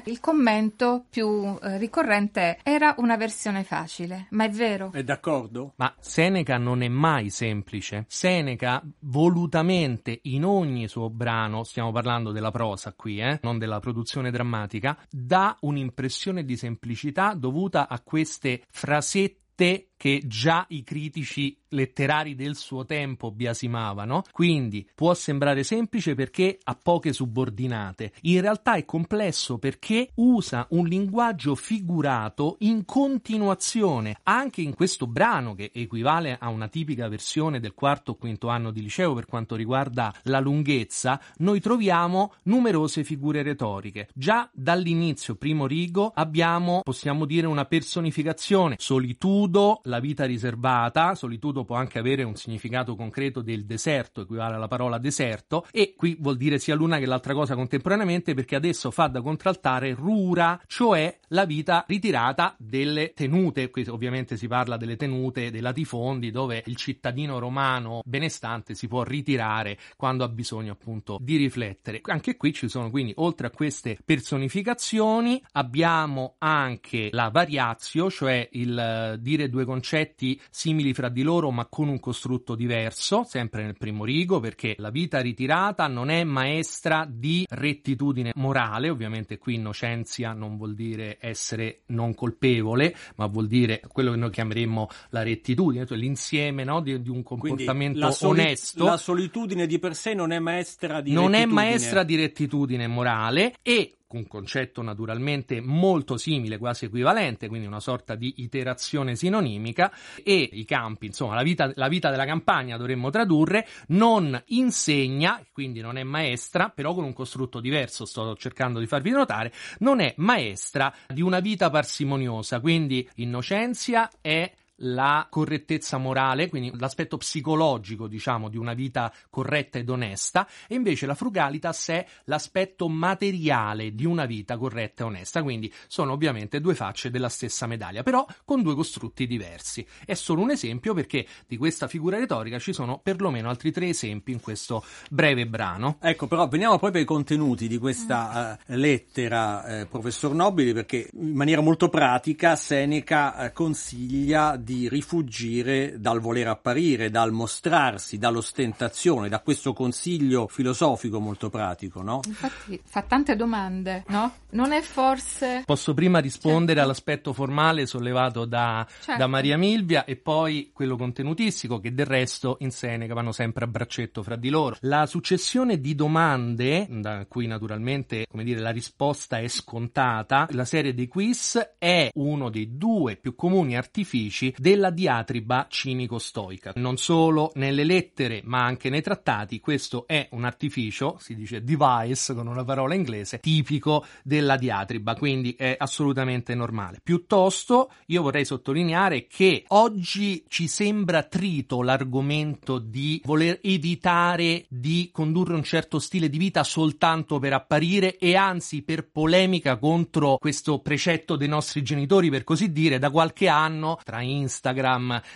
il 0.05 0.21
commento 0.21 1.05
più 1.09 1.59
eh, 1.63 1.79
ricorrente 1.79 2.59
era 2.63 2.95
una 2.99 3.17
versione 3.17 3.65
facile, 3.65 4.27
ma 4.31 4.45
è 4.45 4.51
vero. 4.51 4.91
È 4.93 5.03
d'accordo? 5.03 5.73
Ma 5.77 5.95
Seneca 6.01 6.59
non 6.59 6.83
è 6.83 6.89
mai 6.89 7.31
semplice. 7.31 8.05
Seneca 8.09 8.83
volutamente 9.01 10.19
in 10.23 10.45
ogni 10.45 10.89
suo 10.89 11.11
brano, 11.11 11.65
stiamo 11.65 11.93
parlando 11.93 12.33
della 12.33 12.51
prosa 12.51 12.93
qui, 12.93 13.21
eh, 13.21 13.39
non 13.43 13.59
della 13.59 13.81
produzione 13.81 14.31
drammatica, 14.31 14.97
dà 15.11 15.57
un'impressione 15.61 16.45
di 16.45 16.57
semplicità 16.57 17.35
dovuta 17.35 17.89
a 17.89 18.01
queste 18.01 18.63
frasette 18.71 19.89
che 19.99 20.23
già 20.25 20.65
i 20.69 20.85
critici 20.85 21.55
letterari 21.71 22.35
del 22.35 22.57
suo 22.57 22.87
tempo 22.87 23.31
biasimavano, 23.31 24.23
quindi 24.33 24.89
può 24.95 25.13
sembrare 25.13 25.65
semplice 25.65 26.15
perché 26.15 26.59
ha 26.63 26.79
poche 26.81 27.13
subordinate. 27.13 28.13
In 28.23 28.41
realtà 28.41 28.75
è 28.75 28.85
complesso 28.85 29.59
perché 29.59 30.11
usa 30.15 30.67
un 30.71 30.87
linguaggio 30.87 31.55
figurato 31.55 32.57
in 32.61 32.85
continuazione. 32.85 34.19
Anche 34.23 34.63
in 34.63 34.75
questo 34.75 35.07
brano, 35.07 35.55
che 35.55 35.71
equivale 35.75 36.39
a 36.41 36.49
una 36.49 36.69
tipica 36.69 37.09
versione 37.09 37.61
del 37.61 37.75
quarto 37.75 38.13
o 38.13 38.17
quinto 38.17 38.49
anno 38.49 38.71
di 38.71 38.81
liceo 38.81 39.15
per 39.15 39.27
quanto 39.27 39.57
riguarda 39.57 40.15
la 40.23 40.41
lunghezza, 40.41 41.21
noi 41.39 41.61
troviamo 41.61 42.35
numerose 42.45 43.05
figure 43.05 43.43
retoriche. 43.43 44.09
Già 44.15 44.49
dall'inizio, 44.53 45.35
primo 45.35 45.67
rigo, 45.67 46.13
abbiamo, 46.15 46.81
possiamo 46.83 47.25
dire, 47.25 47.47
una 47.47 47.65
personificazione, 47.65 48.77
solitudo, 48.79 49.81
la 49.89 50.01
vita 50.01 50.25
riservata, 50.25 51.15
solitudo 51.15 51.65
può 51.65 51.77
anche 51.77 51.99
avere 51.99 52.23
un 52.23 52.37
significato 52.37 52.95
concreto 52.95 53.41
del 53.41 53.65
deserto, 53.65 54.21
equivale 54.21 54.55
alla 54.55 54.69
parola 54.69 54.99
deserto, 54.99 55.67
e 55.73 55.95
qui 55.97 56.17
vuol 56.21 56.37
dire 56.37 56.59
sia 56.59 56.75
l'una 56.75 56.99
che 56.99 57.07
l'altra 57.07 57.35
cosa 57.35 57.55
contemporaneamente 57.55 58.35
perché 58.35 58.55
adesso 58.55 58.91
fa 58.91 59.09
da 59.09 59.23
contraltare 59.23 59.95
rura, 59.95 60.61
cioè 60.67 61.19
la 61.29 61.45
vita 61.45 61.85
ritirata 61.89 62.55
delle 62.59 63.13
tenute, 63.15 63.71
qui 63.71 63.87
ovviamente 63.89 64.37
si 64.37 64.47
parla 64.47 64.77
delle 64.77 64.97
tenute 64.97 65.51
dei 65.51 65.61
latifondi 65.61 66.31
dove 66.31 66.63
il 66.67 66.77
cittadino 66.77 67.39
romano 67.39 68.03
benestante 68.05 68.75
si 68.75 68.87
può 68.87 69.03
ritirare 69.03 69.79
quando 69.97 70.25
ha 70.25 70.29
bisogno 70.29 70.73
appunto 70.73 71.19
di 71.21 71.37
riflettere. 71.37 72.01
Anche 72.05 72.37
qui 72.37 72.53
ci 72.53 72.69
sono 72.69 72.91
quindi 72.91 73.13
oltre 73.17 73.47
a 73.47 73.51
queste 73.51 73.99
personificazioni 74.05 75.43
abbiamo 75.53 76.35
anche 76.39 77.09
la 77.13 77.31
variazio, 77.31 78.11
cioè 78.11 78.47
il 78.53 79.17
dire 79.21 79.49
due 79.49 79.65
concetti 79.65 79.78
concetti 79.79 80.41
simili 80.51 80.93
fra 80.93 81.09
di 81.09 81.23
loro 81.23 81.53
ma 81.53 81.67
con 81.67 81.89
un 81.89 82.01
costrutto 82.01 82.57
diverso, 82.57 83.25
sempre 83.25 83.63
nel 83.63 83.77
primo 83.77 84.05
rigo, 84.05 84.41
perché 84.41 84.75
la 84.79 84.91
vita 84.91 85.21
ritirata 85.21 85.87
non 85.87 86.11
è 86.11 86.25
maestra 86.25 87.07
di 87.09 87.47
rettitudine 87.49 88.33
morale, 88.35 88.91
ovviamente 88.91 89.39
qui 89.39 89.55
innocenzia 89.55 90.33
non 90.33 90.57
vuol 90.57 90.75
dire 90.75 91.19
essere 91.21 91.83
non 91.87 92.15
colpevole, 92.15 92.95
ma 93.17 93.27
vuol 93.27 93.47
dire 93.47 93.81
quello 93.87 94.11
che 94.11 94.17
noi 94.17 94.31
chiameremmo 94.31 94.89
la 95.11 95.23
rettitudine, 95.23 95.87
cioè 95.87 95.97
l'insieme 95.97 96.65
no, 96.65 96.81
di, 96.81 97.01
di, 97.01 97.11
un 97.11 97.23
comportamento 97.23 98.01
la 98.01 98.11
soli- 98.11 98.41
onesto. 98.41 98.85
La 98.85 98.97
solitudine 98.97 99.67
di 99.67 99.79
per 99.79 99.95
sé 99.95 100.13
non 100.13 100.33
è 100.33 100.41
maestra 100.41 101.01
di 101.01 101.13
non 101.13 101.31
rettitudine. 101.31 101.51
è 101.51 101.55
maestra 101.55 102.03
di 102.03 102.17
rettitudine 102.17 102.87
morale 102.89 103.55
e 103.63 103.98
un 104.11 104.27
concetto 104.27 104.83
naturalmente 104.83 105.61
molto 105.61 106.17
simile, 106.17 106.59
quasi 106.59 106.87
equivalente, 106.87 107.49
quindi 107.49 107.67
una 107.67 107.81
sorta 107.81 108.15
di 108.15 108.35
iterazione 108.39 109.17
sinonimica, 109.17 109.93
e 110.23 110.49
i 110.53 110.65
campi, 110.65 111.07
insomma, 111.07 111.35
la 111.35 111.43
vita, 111.43 111.71
la 111.75 111.89
vita 111.89 112.11
della 112.11 112.25
campagna 112.25 112.77
dovremmo 112.77 113.11
tradurre, 113.11 113.67
non 113.89 114.41
insegna, 114.47 115.45
quindi 115.53 115.81
non 115.81 115.99
è 115.99 116.05
maestra, 116.05 116.71
però 116.71 116.95
con 116.95 117.05
un 117.05 117.13
costrutto 117.13 117.61
diverso, 117.61 118.05
sto 118.07 118.35
cercando 118.37 118.79
di 118.79 118.87
farvi 118.87 119.11
notare, 119.11 119.53
non 119.81 120.01
è 120.01 120.15
maestra 120.17 120.93
di 121.07 121.21
una 121.21 121.41
vita 121.41 121.69
parsimoniosa, 121.69 122.61
quindi 122.61 123.07
innocenzia 123.17 124.09
è 124.21 124.51
la 124.79 125.27
correttezza 125.31 125.99
morale, 125.99 126.49
quindi 126.49 126.73
l'aspetto 126.79 127.17
psicologico, 127.17 128.07
diciamo, 128.07 128.49
di 128.49 128.57
una 128.57 128.75
vita 128.75 129.13
corretta 129.31 129.79
ed 129.79 129.89
onesta, 129.89 130.47
e 130.67 130.75
invece 130.75 131.07
la 131.07 131.15
frugalitas 131.15 131.89
è 131.89 132.07
l'aspetto 132.25 132.89
materiale 132.89 133.95
di 133.95 134.05
una 134.05 134.27
vita 134.27 134.57
corretta 134.57 135.03
e 135.03 135.07
onesta, 135.07 135.43
quindi 135.43 135.73
sono 135.87 136.13
ovviamente 136.13 136.61
due 136.61 136.75
facce 136.75 137.11
della 137.11 137.29
stessa 137.29 137.67
medaglia, 137.67 138.03
però 138.03 138.25
con 138.45 138.63
due 138.63 138.75
costrutti 138.75 139.27
diversi. 139.27 139.87
È 140.05 140.15
solo 140.15 140.43
un 140.43 140.51
esempio 140.51 140.95
perché 140.95 141.27
di 141.47 141.57
questa 141.57 141.89
figura 141.89 142.19
retorica 142.19 142.59
ci 142.59 142.73
sono 142.73 142.99
perlomeno 143.03 143.49
altri 143.49 143.73
tre 143.73 143.89
esempi 143.89 144.33
in 144.33 144.41
questo 144.41 144.85
breve 145.11 145.47
brano. 145.47 145.99
Ecco, 146.01 146.27
però 146.27 146.47
veniamo 146.49 146.79
proprio 146.79 147.01
ai 147.01 147.07
contenuti 147.07 147.69
di 147.69 147.79
questa 147.79 148.59
uh, 148.67 148.73
lettera, 148.75 149.81
eh, 149.81 149.87
professor 149.87 150.35
Nobili, 150.35 150.73
perché 150.73 151.11
in 151.13 151.35
maniera 151.35 151.61
molto 151.61 151.89
pratica 151.89 152.57
Seneca 152.57 153.47
eh, 153.47 153.53
consiglia 153.53 154.57
di 154.69 154.87
rifugire 154.87 155.99
dal 155.99 156.21
voler 156.21 156.49
apparire, 156.49 157.09
dal 157.09 157.33
mostrarsi, 157.33 158.19
dall'ostentazione, 158.19 159.31
da 159.31 159.41
questo 159.41 159.73
consiglio 159.73 160.47
filosofico 160.47 161.21
molto 161.21 161.49
pratico, 161.49 162.03
no? 162.03 162.21
Infatti 162.27 162.79
fa 162.85 163.01
tante 163.01 163.35
domande, 163.35 164.05
no? 164.09 164.31
Non 164.51 164.73
è 164.73 164.83
forse... 164.83 165.63
Posso 165.65 165.95
prima 165.95 166.19
rispondere 166.19 166.75
certo. 166.75 166.83
all'aspetto 166.83 167.33
formale 167.33 167.87
sollevato 167.87 168.45
da, 168.45 168.87
certo. 169.01 169.19
da, 169.19 169.27
Maria 169.27 169.57
Milvia 169.57 170.05
e 170.05 170.17
poi 170.17 170.71
quello 170.75 170.97
contenutistico 170.97 171.81
che 171.81 171.95
del 171.95 172.05
resto 172.05 172.59
in 172.61 172.71
Seneca 172.71 173.15
vanno 173.15 173.33
sempre 173.33 173.65
a 173.65 173.69
braccetto 173.69 174.23
fra 174.23 174.37
di 174.37 174.51
loro. 174.51 174.77
La 174.81 175.07
successione 175.07 175.81
di 175.81 175.95
domande, 175.95 176.87
da 176.91 177.25
cui 177.27 177.47
naturalmente 177.47 178.27
come 178.29 178.45
dire, 178.45 178.61
la 178.61 178.71
risposta 178.71 179.39
è 179.39 179.49
scontata, 179.49 180.47
la 180.51 180.67
serie 180.67 180.93
dei 180.93 181.09
quiz 181.09 181.77
è 181.79 182.11
uno 182.15 182.51
dei 182.51 182.77
due 182.77 183.17
più 183.17 183.35
comuni 183.35 183.79
artifici 183.79 184.57
della 184.59 184.91
diatriba 184.91 185.67
cinico-stoica. 185.69 186.73
Non 186.77 186.97
solo 186.97 187.53
nelle 187.55 187.85
lettere 187.85 188.43
ma 188.45 188.65
anche 188.65 188.91
nei 188.91 189.03
trattati, 189.03 189.61
questo 189.61 190.07
è 190.07 190.29
un 190.33 190.45
artificio, 190.45 191.17
si 191.21 191.35
dice 191.35 191.63
device 191.63 192.35
con 192.35 192.47
una 192.47 192.65
parola 192.65 192.95
inglese, 192.95 193.39
tipico 193.39 194.05
della 194.23 194.57
diatriba, 194.57 195.15
quindi 195.15 195.55
è 195.57 195.77
assolutamente 195.79 196.55
normale. 196.55 197.01
Piuttosto 197.03 197.91
io 198.07 198.23
vorrei 198.23 198.45
sottolineare 198.45 199.27
che 199.27 199.65
oggi 199.69 200.45
ci 200.49 200.67
sembra 200.67 201.23
trito 201.23 201.83
l'argomento 201.83 202.79
di 202.79 203.21
voler 203.25 203.59
evitare 203.63 204.65
di 204.69 205.11
condurre 205.13 205.55
un 205.55 205.63
certo 205.63 205.99
stile 205.99 206.29
di 206.29 206.39
vita 206.39 206.65
soltanto 206.65 207.39
per 207.39 207.53
apparire 207.53 208.17
e 208.17 208.35
anzi 208.35 208.83
per 208.83 209.09
polemica 209.09 209.77
contro 209.77 210.37
questo 210.39 210.81
precetto 210.81 211.37
dei 211.37 211.49
nostri 211.49 211.83
genitori, 211.83 212.31
per 212.31 212.45
così 212.45 212.73
dire, 212.73 212.99
da 212.99 213.11
qualche 213.11 213.49
anno 213.49 213.99
tra 214.03 214.21
Instagram 214.21 214.47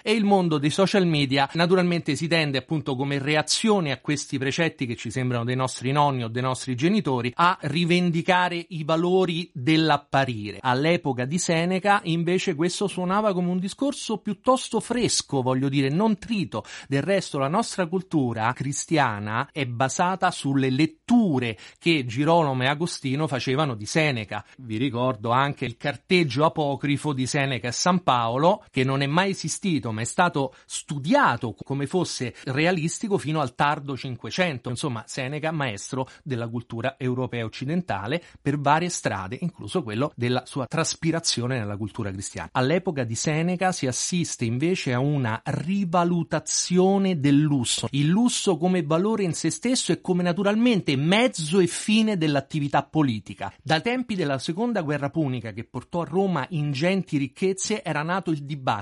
e 0.02 0.12
il 0.12 0.24
mondo 0.24 0.58
dei 0.58 0.70
social 0.70 1.06
media, 1.06 1.48
naturalmente 1.54 2.16
si 2.16 2.28
tende 2.28 2.58
appunto 2.58 2.96
come 2.96 3.18
reazione 3.18 3.92
a 3.92 4.00
questi 4.00 4.38
precetti 4.38 4.86
che 4.86 4.96
ci 4.96 5.10
sembrano 5.10 5.44
dei 5.44 5.56
nostri 5.56 5.92
nonni 5.92 6.24
o 6.24 6.28
dei 6.28 6.42
nostri 6.42 6.74
genitori 6.74 7.32
a 7.34 7.58
rivendicare 7.62 8.64
i 8.70 8.84
valori 8.84 9.50
dell'apparire. 9.52 10.58
All'epoca 10.60 11.24
di 11.24 11.38
Seneca 11.38 12.00
invece 12.04 12.54
questo 12.54 12.86
suonava 12.86 13.32
come 13.32 13.50
un 13.50 13.58
discorso 13.58 14.18
piuttosto 14.18 14.80
fresco, 14.80 15.42
voglio 15.42 15.68
dire, 15.68 15.88
non 15.88 16.18
trito. 16.18 16.64
Del 16.88 17.02
resto 17.02 17.38
la 17.38 17.48
nostra 17.48 17.86
cultura 17.86 18.52
cristiana 18.52 19.48
è 19.52 19.66
basata 19.66 20.30
sulle 20.30 20.70
letture 20.70 21.58
che 21.78 22.06
Girolamo 22.06 22.62
e 22.62 22.66
Agostino 22.66 23.26
facevano 23.26 23.74
di 23.74 23.86
Seneca. 23.86 24.44
Vi 24.58 24.76
ricordo 24.76 25.30
anche 25.30 25.64
il 25.64 25.76
carteggio 25.76 26.44
apocrifo 26.44 27.12
di 27.12 27.26
Seneca 27.26 27.68
e 27.68 27.72
San 27.72 28.02
Paolo, 28.02 28.64
che 28.70 28.84
non 28.84 29.01
è 29.02 29.06
mai 29.06 29.30
esistito, 29.30 29.92
ma 29.92 30.00
è 30.00 30.04
stato 30.04 30.54
studiato 30.66 31.54
come 31.64 31.86
fosse 31.86 32.34
realistico 32.44 33.18
fino 33.18 33.40
al 33.40 33.54
tardo 33.54 33.96
Cinquecento. 33.96 34.68
Insomma, 34.68 35.04
Seneca, 35.06 35.50
maestro 35.50 36.08
della 36.22 36.48
cultura 36.48 36.96
europea 36.98 37.44
occidentale 37.44 38.22
per 38.40 38.58
varie 38.58 38.88
strade, 38.88 39.38
incluso 39.40 39.82
quello 39.82 40.12
della 40.14 40.44
sua 40.46 40.66
traspirazione 40.66 41.58
nella 41.58 41.76
cultura 41.76 42.10
cristiana. 42.10 42.50
All'epoca 42.52 43.04
di 43.04 43.14
Seneca 43.14 43.72
si 43.72 43.86
assiste 43.86 44.44
invece 44.44 44.92
a 44.92 44.98
una 44.98 45.40
rivalutazione 45.44 47.18
del 47.18 47.38
lusso, 47.38 47.88
il 47.90 48.06
lusso 48.06 48.56
come 48.56 48.82
valore 48.82 49.24
in 49.24 49.34
se 49.34 49.50
stesso 49.50 49.92
e 49.92 50.00
come 50.00 50.22
naturalmente 50.22 50.96
mezzo 50.96 51.60
e 51.60 51.66
fine 51.66 52.16
dell'attività 52.16 52.82
politica. 52.82 53.52
Dai 53.62 53.82
tempi 53.82 54.14
della 54.14 54.38
seconda 54.38 54.82
guerra 54.82 55.10
punica 55.10 55.52
che 55.52 55.64
portò 55.64 56.02
a 56.02 56.04
Roma 56.04 56.46
ingenti 56.50 57.16
ricchezze 57.16 57.82
era 57.82 58.02
nato 58.02 58.30
il 58.30 58.44
dibattito. 58.44 58.81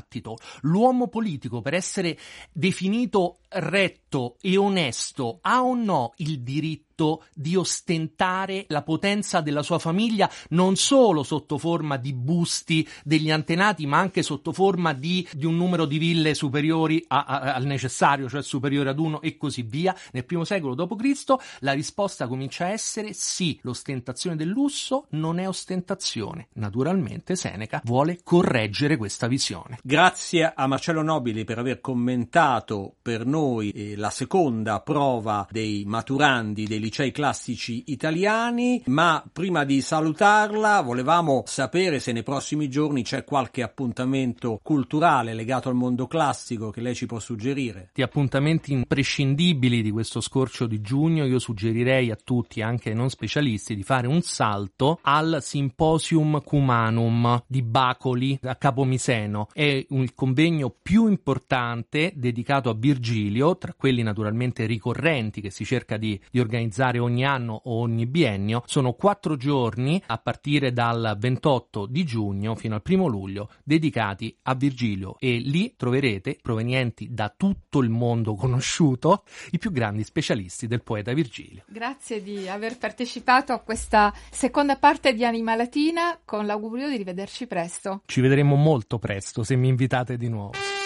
L'uomo 0.62 1.08
politico 1.08 1.60
per 1.60 1.74
essere 1.74 2.18
definito 2.52 3.38
retto 3.48 4.36
e 4.40 4.56
onesto 4.56 5.38
ha 5.42 5.62
o 5.62 5.74
no 5.74 6.12
il 6.16 6.40
diritto 6.42 6.89
di 7.34 7.56
ostentare 7.56 8.64
la 8.68 8.82
potenza 8.82 9.40
della 9.40 9.62
sua 9.62 9.78
famiglia 9.78 10.30
non 10.50 10.76
solo 10.76 11.22
sotto 11.22 11.56
forma 11.58 11.96
di 11.96 12.12
busti 12.12 12.86
degli 13.04 13.30
antenati 13.30 13.86
ma 13.86 13.98
anche 13.98 14.22
sotto 14.22 14.52
forma 14.52 14.92
di, 14.92 15.26
di 15.32 15.46
un 15.46 15.56
numero 15.56 15.86
di 15.86 15.98
ville 15.98 16.34
superiori 16.34 17.02
a, 17.08 17.24
a, 17.24 17.54
al 17.54 17.64
necessario 17.64 18.28
cioè 18.28 18.42
superiore 18.42 18.90
ad 18.90 18.98
uno 18.98 19.20
e 19.22 19.36
così 19.36 19.62
via 19.62 19.96
nel 20.12 20.24
primo 20.24 20.44
secolo 20.44 20.74
d.C. 20.74 21.34
la 21.60 21.72
risposta 21.72 22.26
comincia 22.26 22.66
a 22.66 22.70
essere 22.70 23.12
sì 23.12 23.58
l'ostentazione 23.62 24.36
del 24.36 24.48
lusso 24.48 25.06
non 25.10 25.38
è 25.38 25.48
ostentazione 25.48 26.48
naturalmente 26.54 27.36
Seneca 27.36 27.80
vuole 27.84 28.20
correggere 28.22 28.96
questa 28.96 29.26
visione 29.26 29.78
grazie 29.82 30.52
a 30.54 30.66
Marcello 30.66 31.02
Nobili 31.02 31.44
per 31.44 31.58
aver 31.58 31.80
commentato 31.80 32.96
per 33.00 33.24
noi 33.24 33.70
eh, 33.70 33.96
la 33.96 34.10
seconda 34.10 34.80
prova 34.80 35.46
dei 35.50 35.84
maturandi 35.86 36.66
dei 36.66 36.78
licei 36.90 37.12
classici 37.12 37.84
italiani, 37.86 38.82
ma 38.86 39.24
prima 39.32 39.62
di 39.62 39.80
salutarla 39.80 40.80
volevamo 40.80 41.44
sapere 41.46 42.00
se 42.00 42.10
nei 42.10 42.24
prossimi 42.24 42.68
giorni 42.68 43.04
c'è 43.04 43.22
qualche 43.22 43.62
appuntamento 43.62 44.58
culturale 44.60 45.32
legato 45.32 45.68
al 45.68 45.76
mondo 45.76 46.08
classico 46.08 46.70
che 46.70 46.80
lei 46.80 46.96
ci 46.96 47.06
può 47.06 47.20
suggerire. 47.20 47.90
Di 47.94 48.02
appuntamenti 48.02 48.72
imprescindibili 48.72 49.82
di 49.82 49.92
questo 49.92 50.20
scorcio 50.20 50.66
di 50.66 50.80
giugno 50.80 51.24
io 51.24 51.38
suggerirei 51.38 52.10
a 52.10 52.18
tutti, 52.22 52.60
anche 52.60 52.88
ai 52.88 52.96
non 52.96 53.08
specialisti, 53.08 53.76
di 53.76 53.84
fare 53.84 54.08
un 54.08 54.20
salto 54.22 54.98
al 55.02 55.38
Symposium 55.40 56.42
Cumanum 56.42 57.44
di 57.46 57.62
Bacoli 57.62 58.36
a 58.42 58.56
Capomiseno. 58.56 59.46
È 59.52 59.86
il 59.88 60.12
convegno 60.14 60.74
più 60.82 61.06
importante 61.06 62.12
dedicato 62.16 62.68
a 62.68 62.74
Virgilio, 62.74 63.56
tra 63.58 63.74
quelli 63.76 64.02
naturalmente 64.02 64.66
ricorrenti 64.66 65.40
che 65.40 65.50
si 65.50 65.64
cerca 65.64 65.96
di, 65.96 66.20
di 66.32 66.40
organizzare 66.40 66.78
ogni 66.80 67.24
anno 67.24 67.60
o 67.64 67.80
ogni 67.80 68.06
biennio. 68.06 68.62
Sono 68.66 68.92
quattro 68.92 69.36
giorni 69.36 70.02
a 70.06 70.18
partire 70.18 70.72
dal 70.72 71.16
28 71.18 71.86
di 71.86 72.04
giugno 72.04 72.54
fino 72.54 72.74
al 72.74 72.82
primo 72.82 73.06
luglio 73.06 73.50
dedicati 73.62 74.36
a 74.42 74.54
Virgilio 74.54 75.16
e 75.18 75.36
lì 75.38 75.74
troverete 75.76 76.38
provenienti 76.40 77.08
da 77.10 77.32
tutto 77.36 77.80
il 77.80 77.90
mondo 77.90 78.34
conosciuto 78.34 79.24
i 79.50 79.58
più 79.58 79.70
grandi 79.72 80.04
specialisti 80.04 80.66
del 80.66 80.82
poeta 80.82 81.12
Virgilio. 81.12 81.64
Grazie 81.66 82.22
di 82.22 82.48
aver 82.48 82.78
partecipato 82.78 83.52
a 83.52 83.60
questa 83.60 84.12
seconda 84.30 84.76
parte 84.76 85.12
di 85.12 85.24
Anima 85.24 85.54
Latina 85.54 86.18
con 86.24 86.46
l'augurio 86.46 86.88
di 86.88 86.96
rivederci 86.96 87.46
presto. 87.46 88.02
Ci 88.06 88.20
vedremo 88.20 88.56
molto 88.56 88.98
presto 88.98 89.42
se 89.42 89.56
mi 89.56 89.68
invitate 89.68 90.16
di 90.16 90.28
nuovo. 90.28 90.79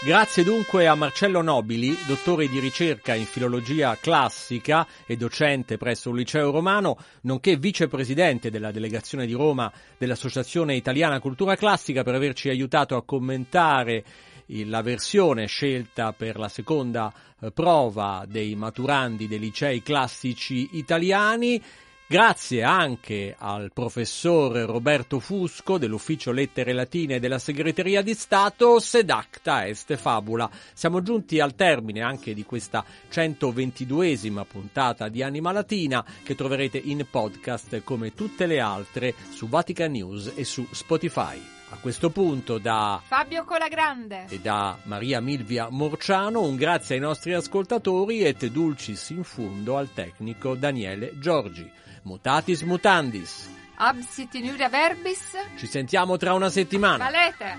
Grazie 0.00 0.44
dunque 0.44 0.86
a 0.86 0.94
Marcello 0.94 1.42
Nobili, 1.42 1.92
dottore 2.06 2.46
di 2.46 2.60
ricerca 2.60 3.14
in 3.14 3.24
filologia 3.24 3.96
classica 4.00 4.86
e 5.04 5.16
docente 5.16 5.76
presso 5.76 6.10
il 6.10 6.16
Liceo 6.16 6.52
Romano, 6.52 6.96
nonché 7.22 7.56
vicepresidente 7.56 8.48
della 8.48 8.70
delegazione 8.70 9.26
di 9.26 9.32
Roma 9.32 9.70
dell'Associazione 9.98 10.76
Italiana 10.76 11.18
Cultura 11.18 11.56
Classica, 11.56 12.04
per 12.04 12.14
averci 12.14 12.48
aiutato 12.48 12.94
a 12.94 13.02
commentare 13.02 14.04
la 14.46 14.82
versione 14.82 15.46
scelta 15.46 16.12
per 16.12 16.38
la 16.38 16.48
seconda 16.48 17.12
eh, 17.40 17.50
prova 17.50 18.24
dei 18.26 18.54
maturandi 18.54 19.26
dei 19.26 19.40
licei 19.40 19.82
classici 19.82 20.70
italiani. 20.74 21.60
Grazie 22.10 22.62
anche 22.62 23.36
al 23.38 23.70
professor 23.70 24.56
Roberto 24.64 25.20
Fusco 25.20 25.76
dell'Ufficio 25.76 26.32
Lettere 26.32 26.72
Latine 26.72 27.20
della 27.20 27.38
Segreteria 27.38 28.00
di 28.00 28.14
Stato, 28.14 28.80
sedacta 28.80 29.66
est 29.66 29.94
fabula. 29.94 30.48
Siamo 30.72 31.02
giunti 31.02 31.38
al 31.38 31.54
termine 31.54 32.00
anche 32.00 32.32
di 32.32 32.44
questa 32.46 32.82
122esima 33.12 34.46
puntata 34.46 35.10
di 35.10 35.22
Anima 35.22 35.52
Latina 35.52 36.02
che 36.22 36.34
troverete 36.34 36.78
in 36.78 37.04
podcast 37.10 37.84
come 37.84 38.14
tutte 38.14 38.46
le 38.46 38.58
altre 38.58 39.12
su 39.28 39.46
Vatican 39.46 39.90
News 39.90 40.32
e 40.34 40.44
su 40.44 40.66
Spotify. 40.70 41.38
A 41.72 41.76
questo 41.76 42.08
punto 42.08 42.56
da 42.56 43.02
Fabio 43.04 43.44
Colagrande 43.44 44.24
e 44.30 44.38
da 44.38 44.78
Maria 44.84 45.20
Milvia 45.20 45.68
Morciano 45.68 46.40
un 46.40 46.56
grazie 46.56 46.94
ai 46.94 47.02
nostri 47.02 47.34
ascoltatori 47.34 48.22
et 48.22 48.46
dulcis 48.46 49.10
in 49.10 49.24
fundo 49.24 49.76
al 49.76 49.92
tecnico 49.92 50.54
Daniele 50.54 51.12
Giorgi. 51.18 51.70
Mutatis 52.08 52.62
mutandis. 52.62 53.50
Absit 53.76 54.32
in 54.34 54.56
verbis. 54.70 55.20
Ci 55.58 55.66
sentiamo 55.66 56.16
tra 56.16 56.32
una 56.32 56.48
settimana. 56.48 57.04
Valete. 57.04 57.56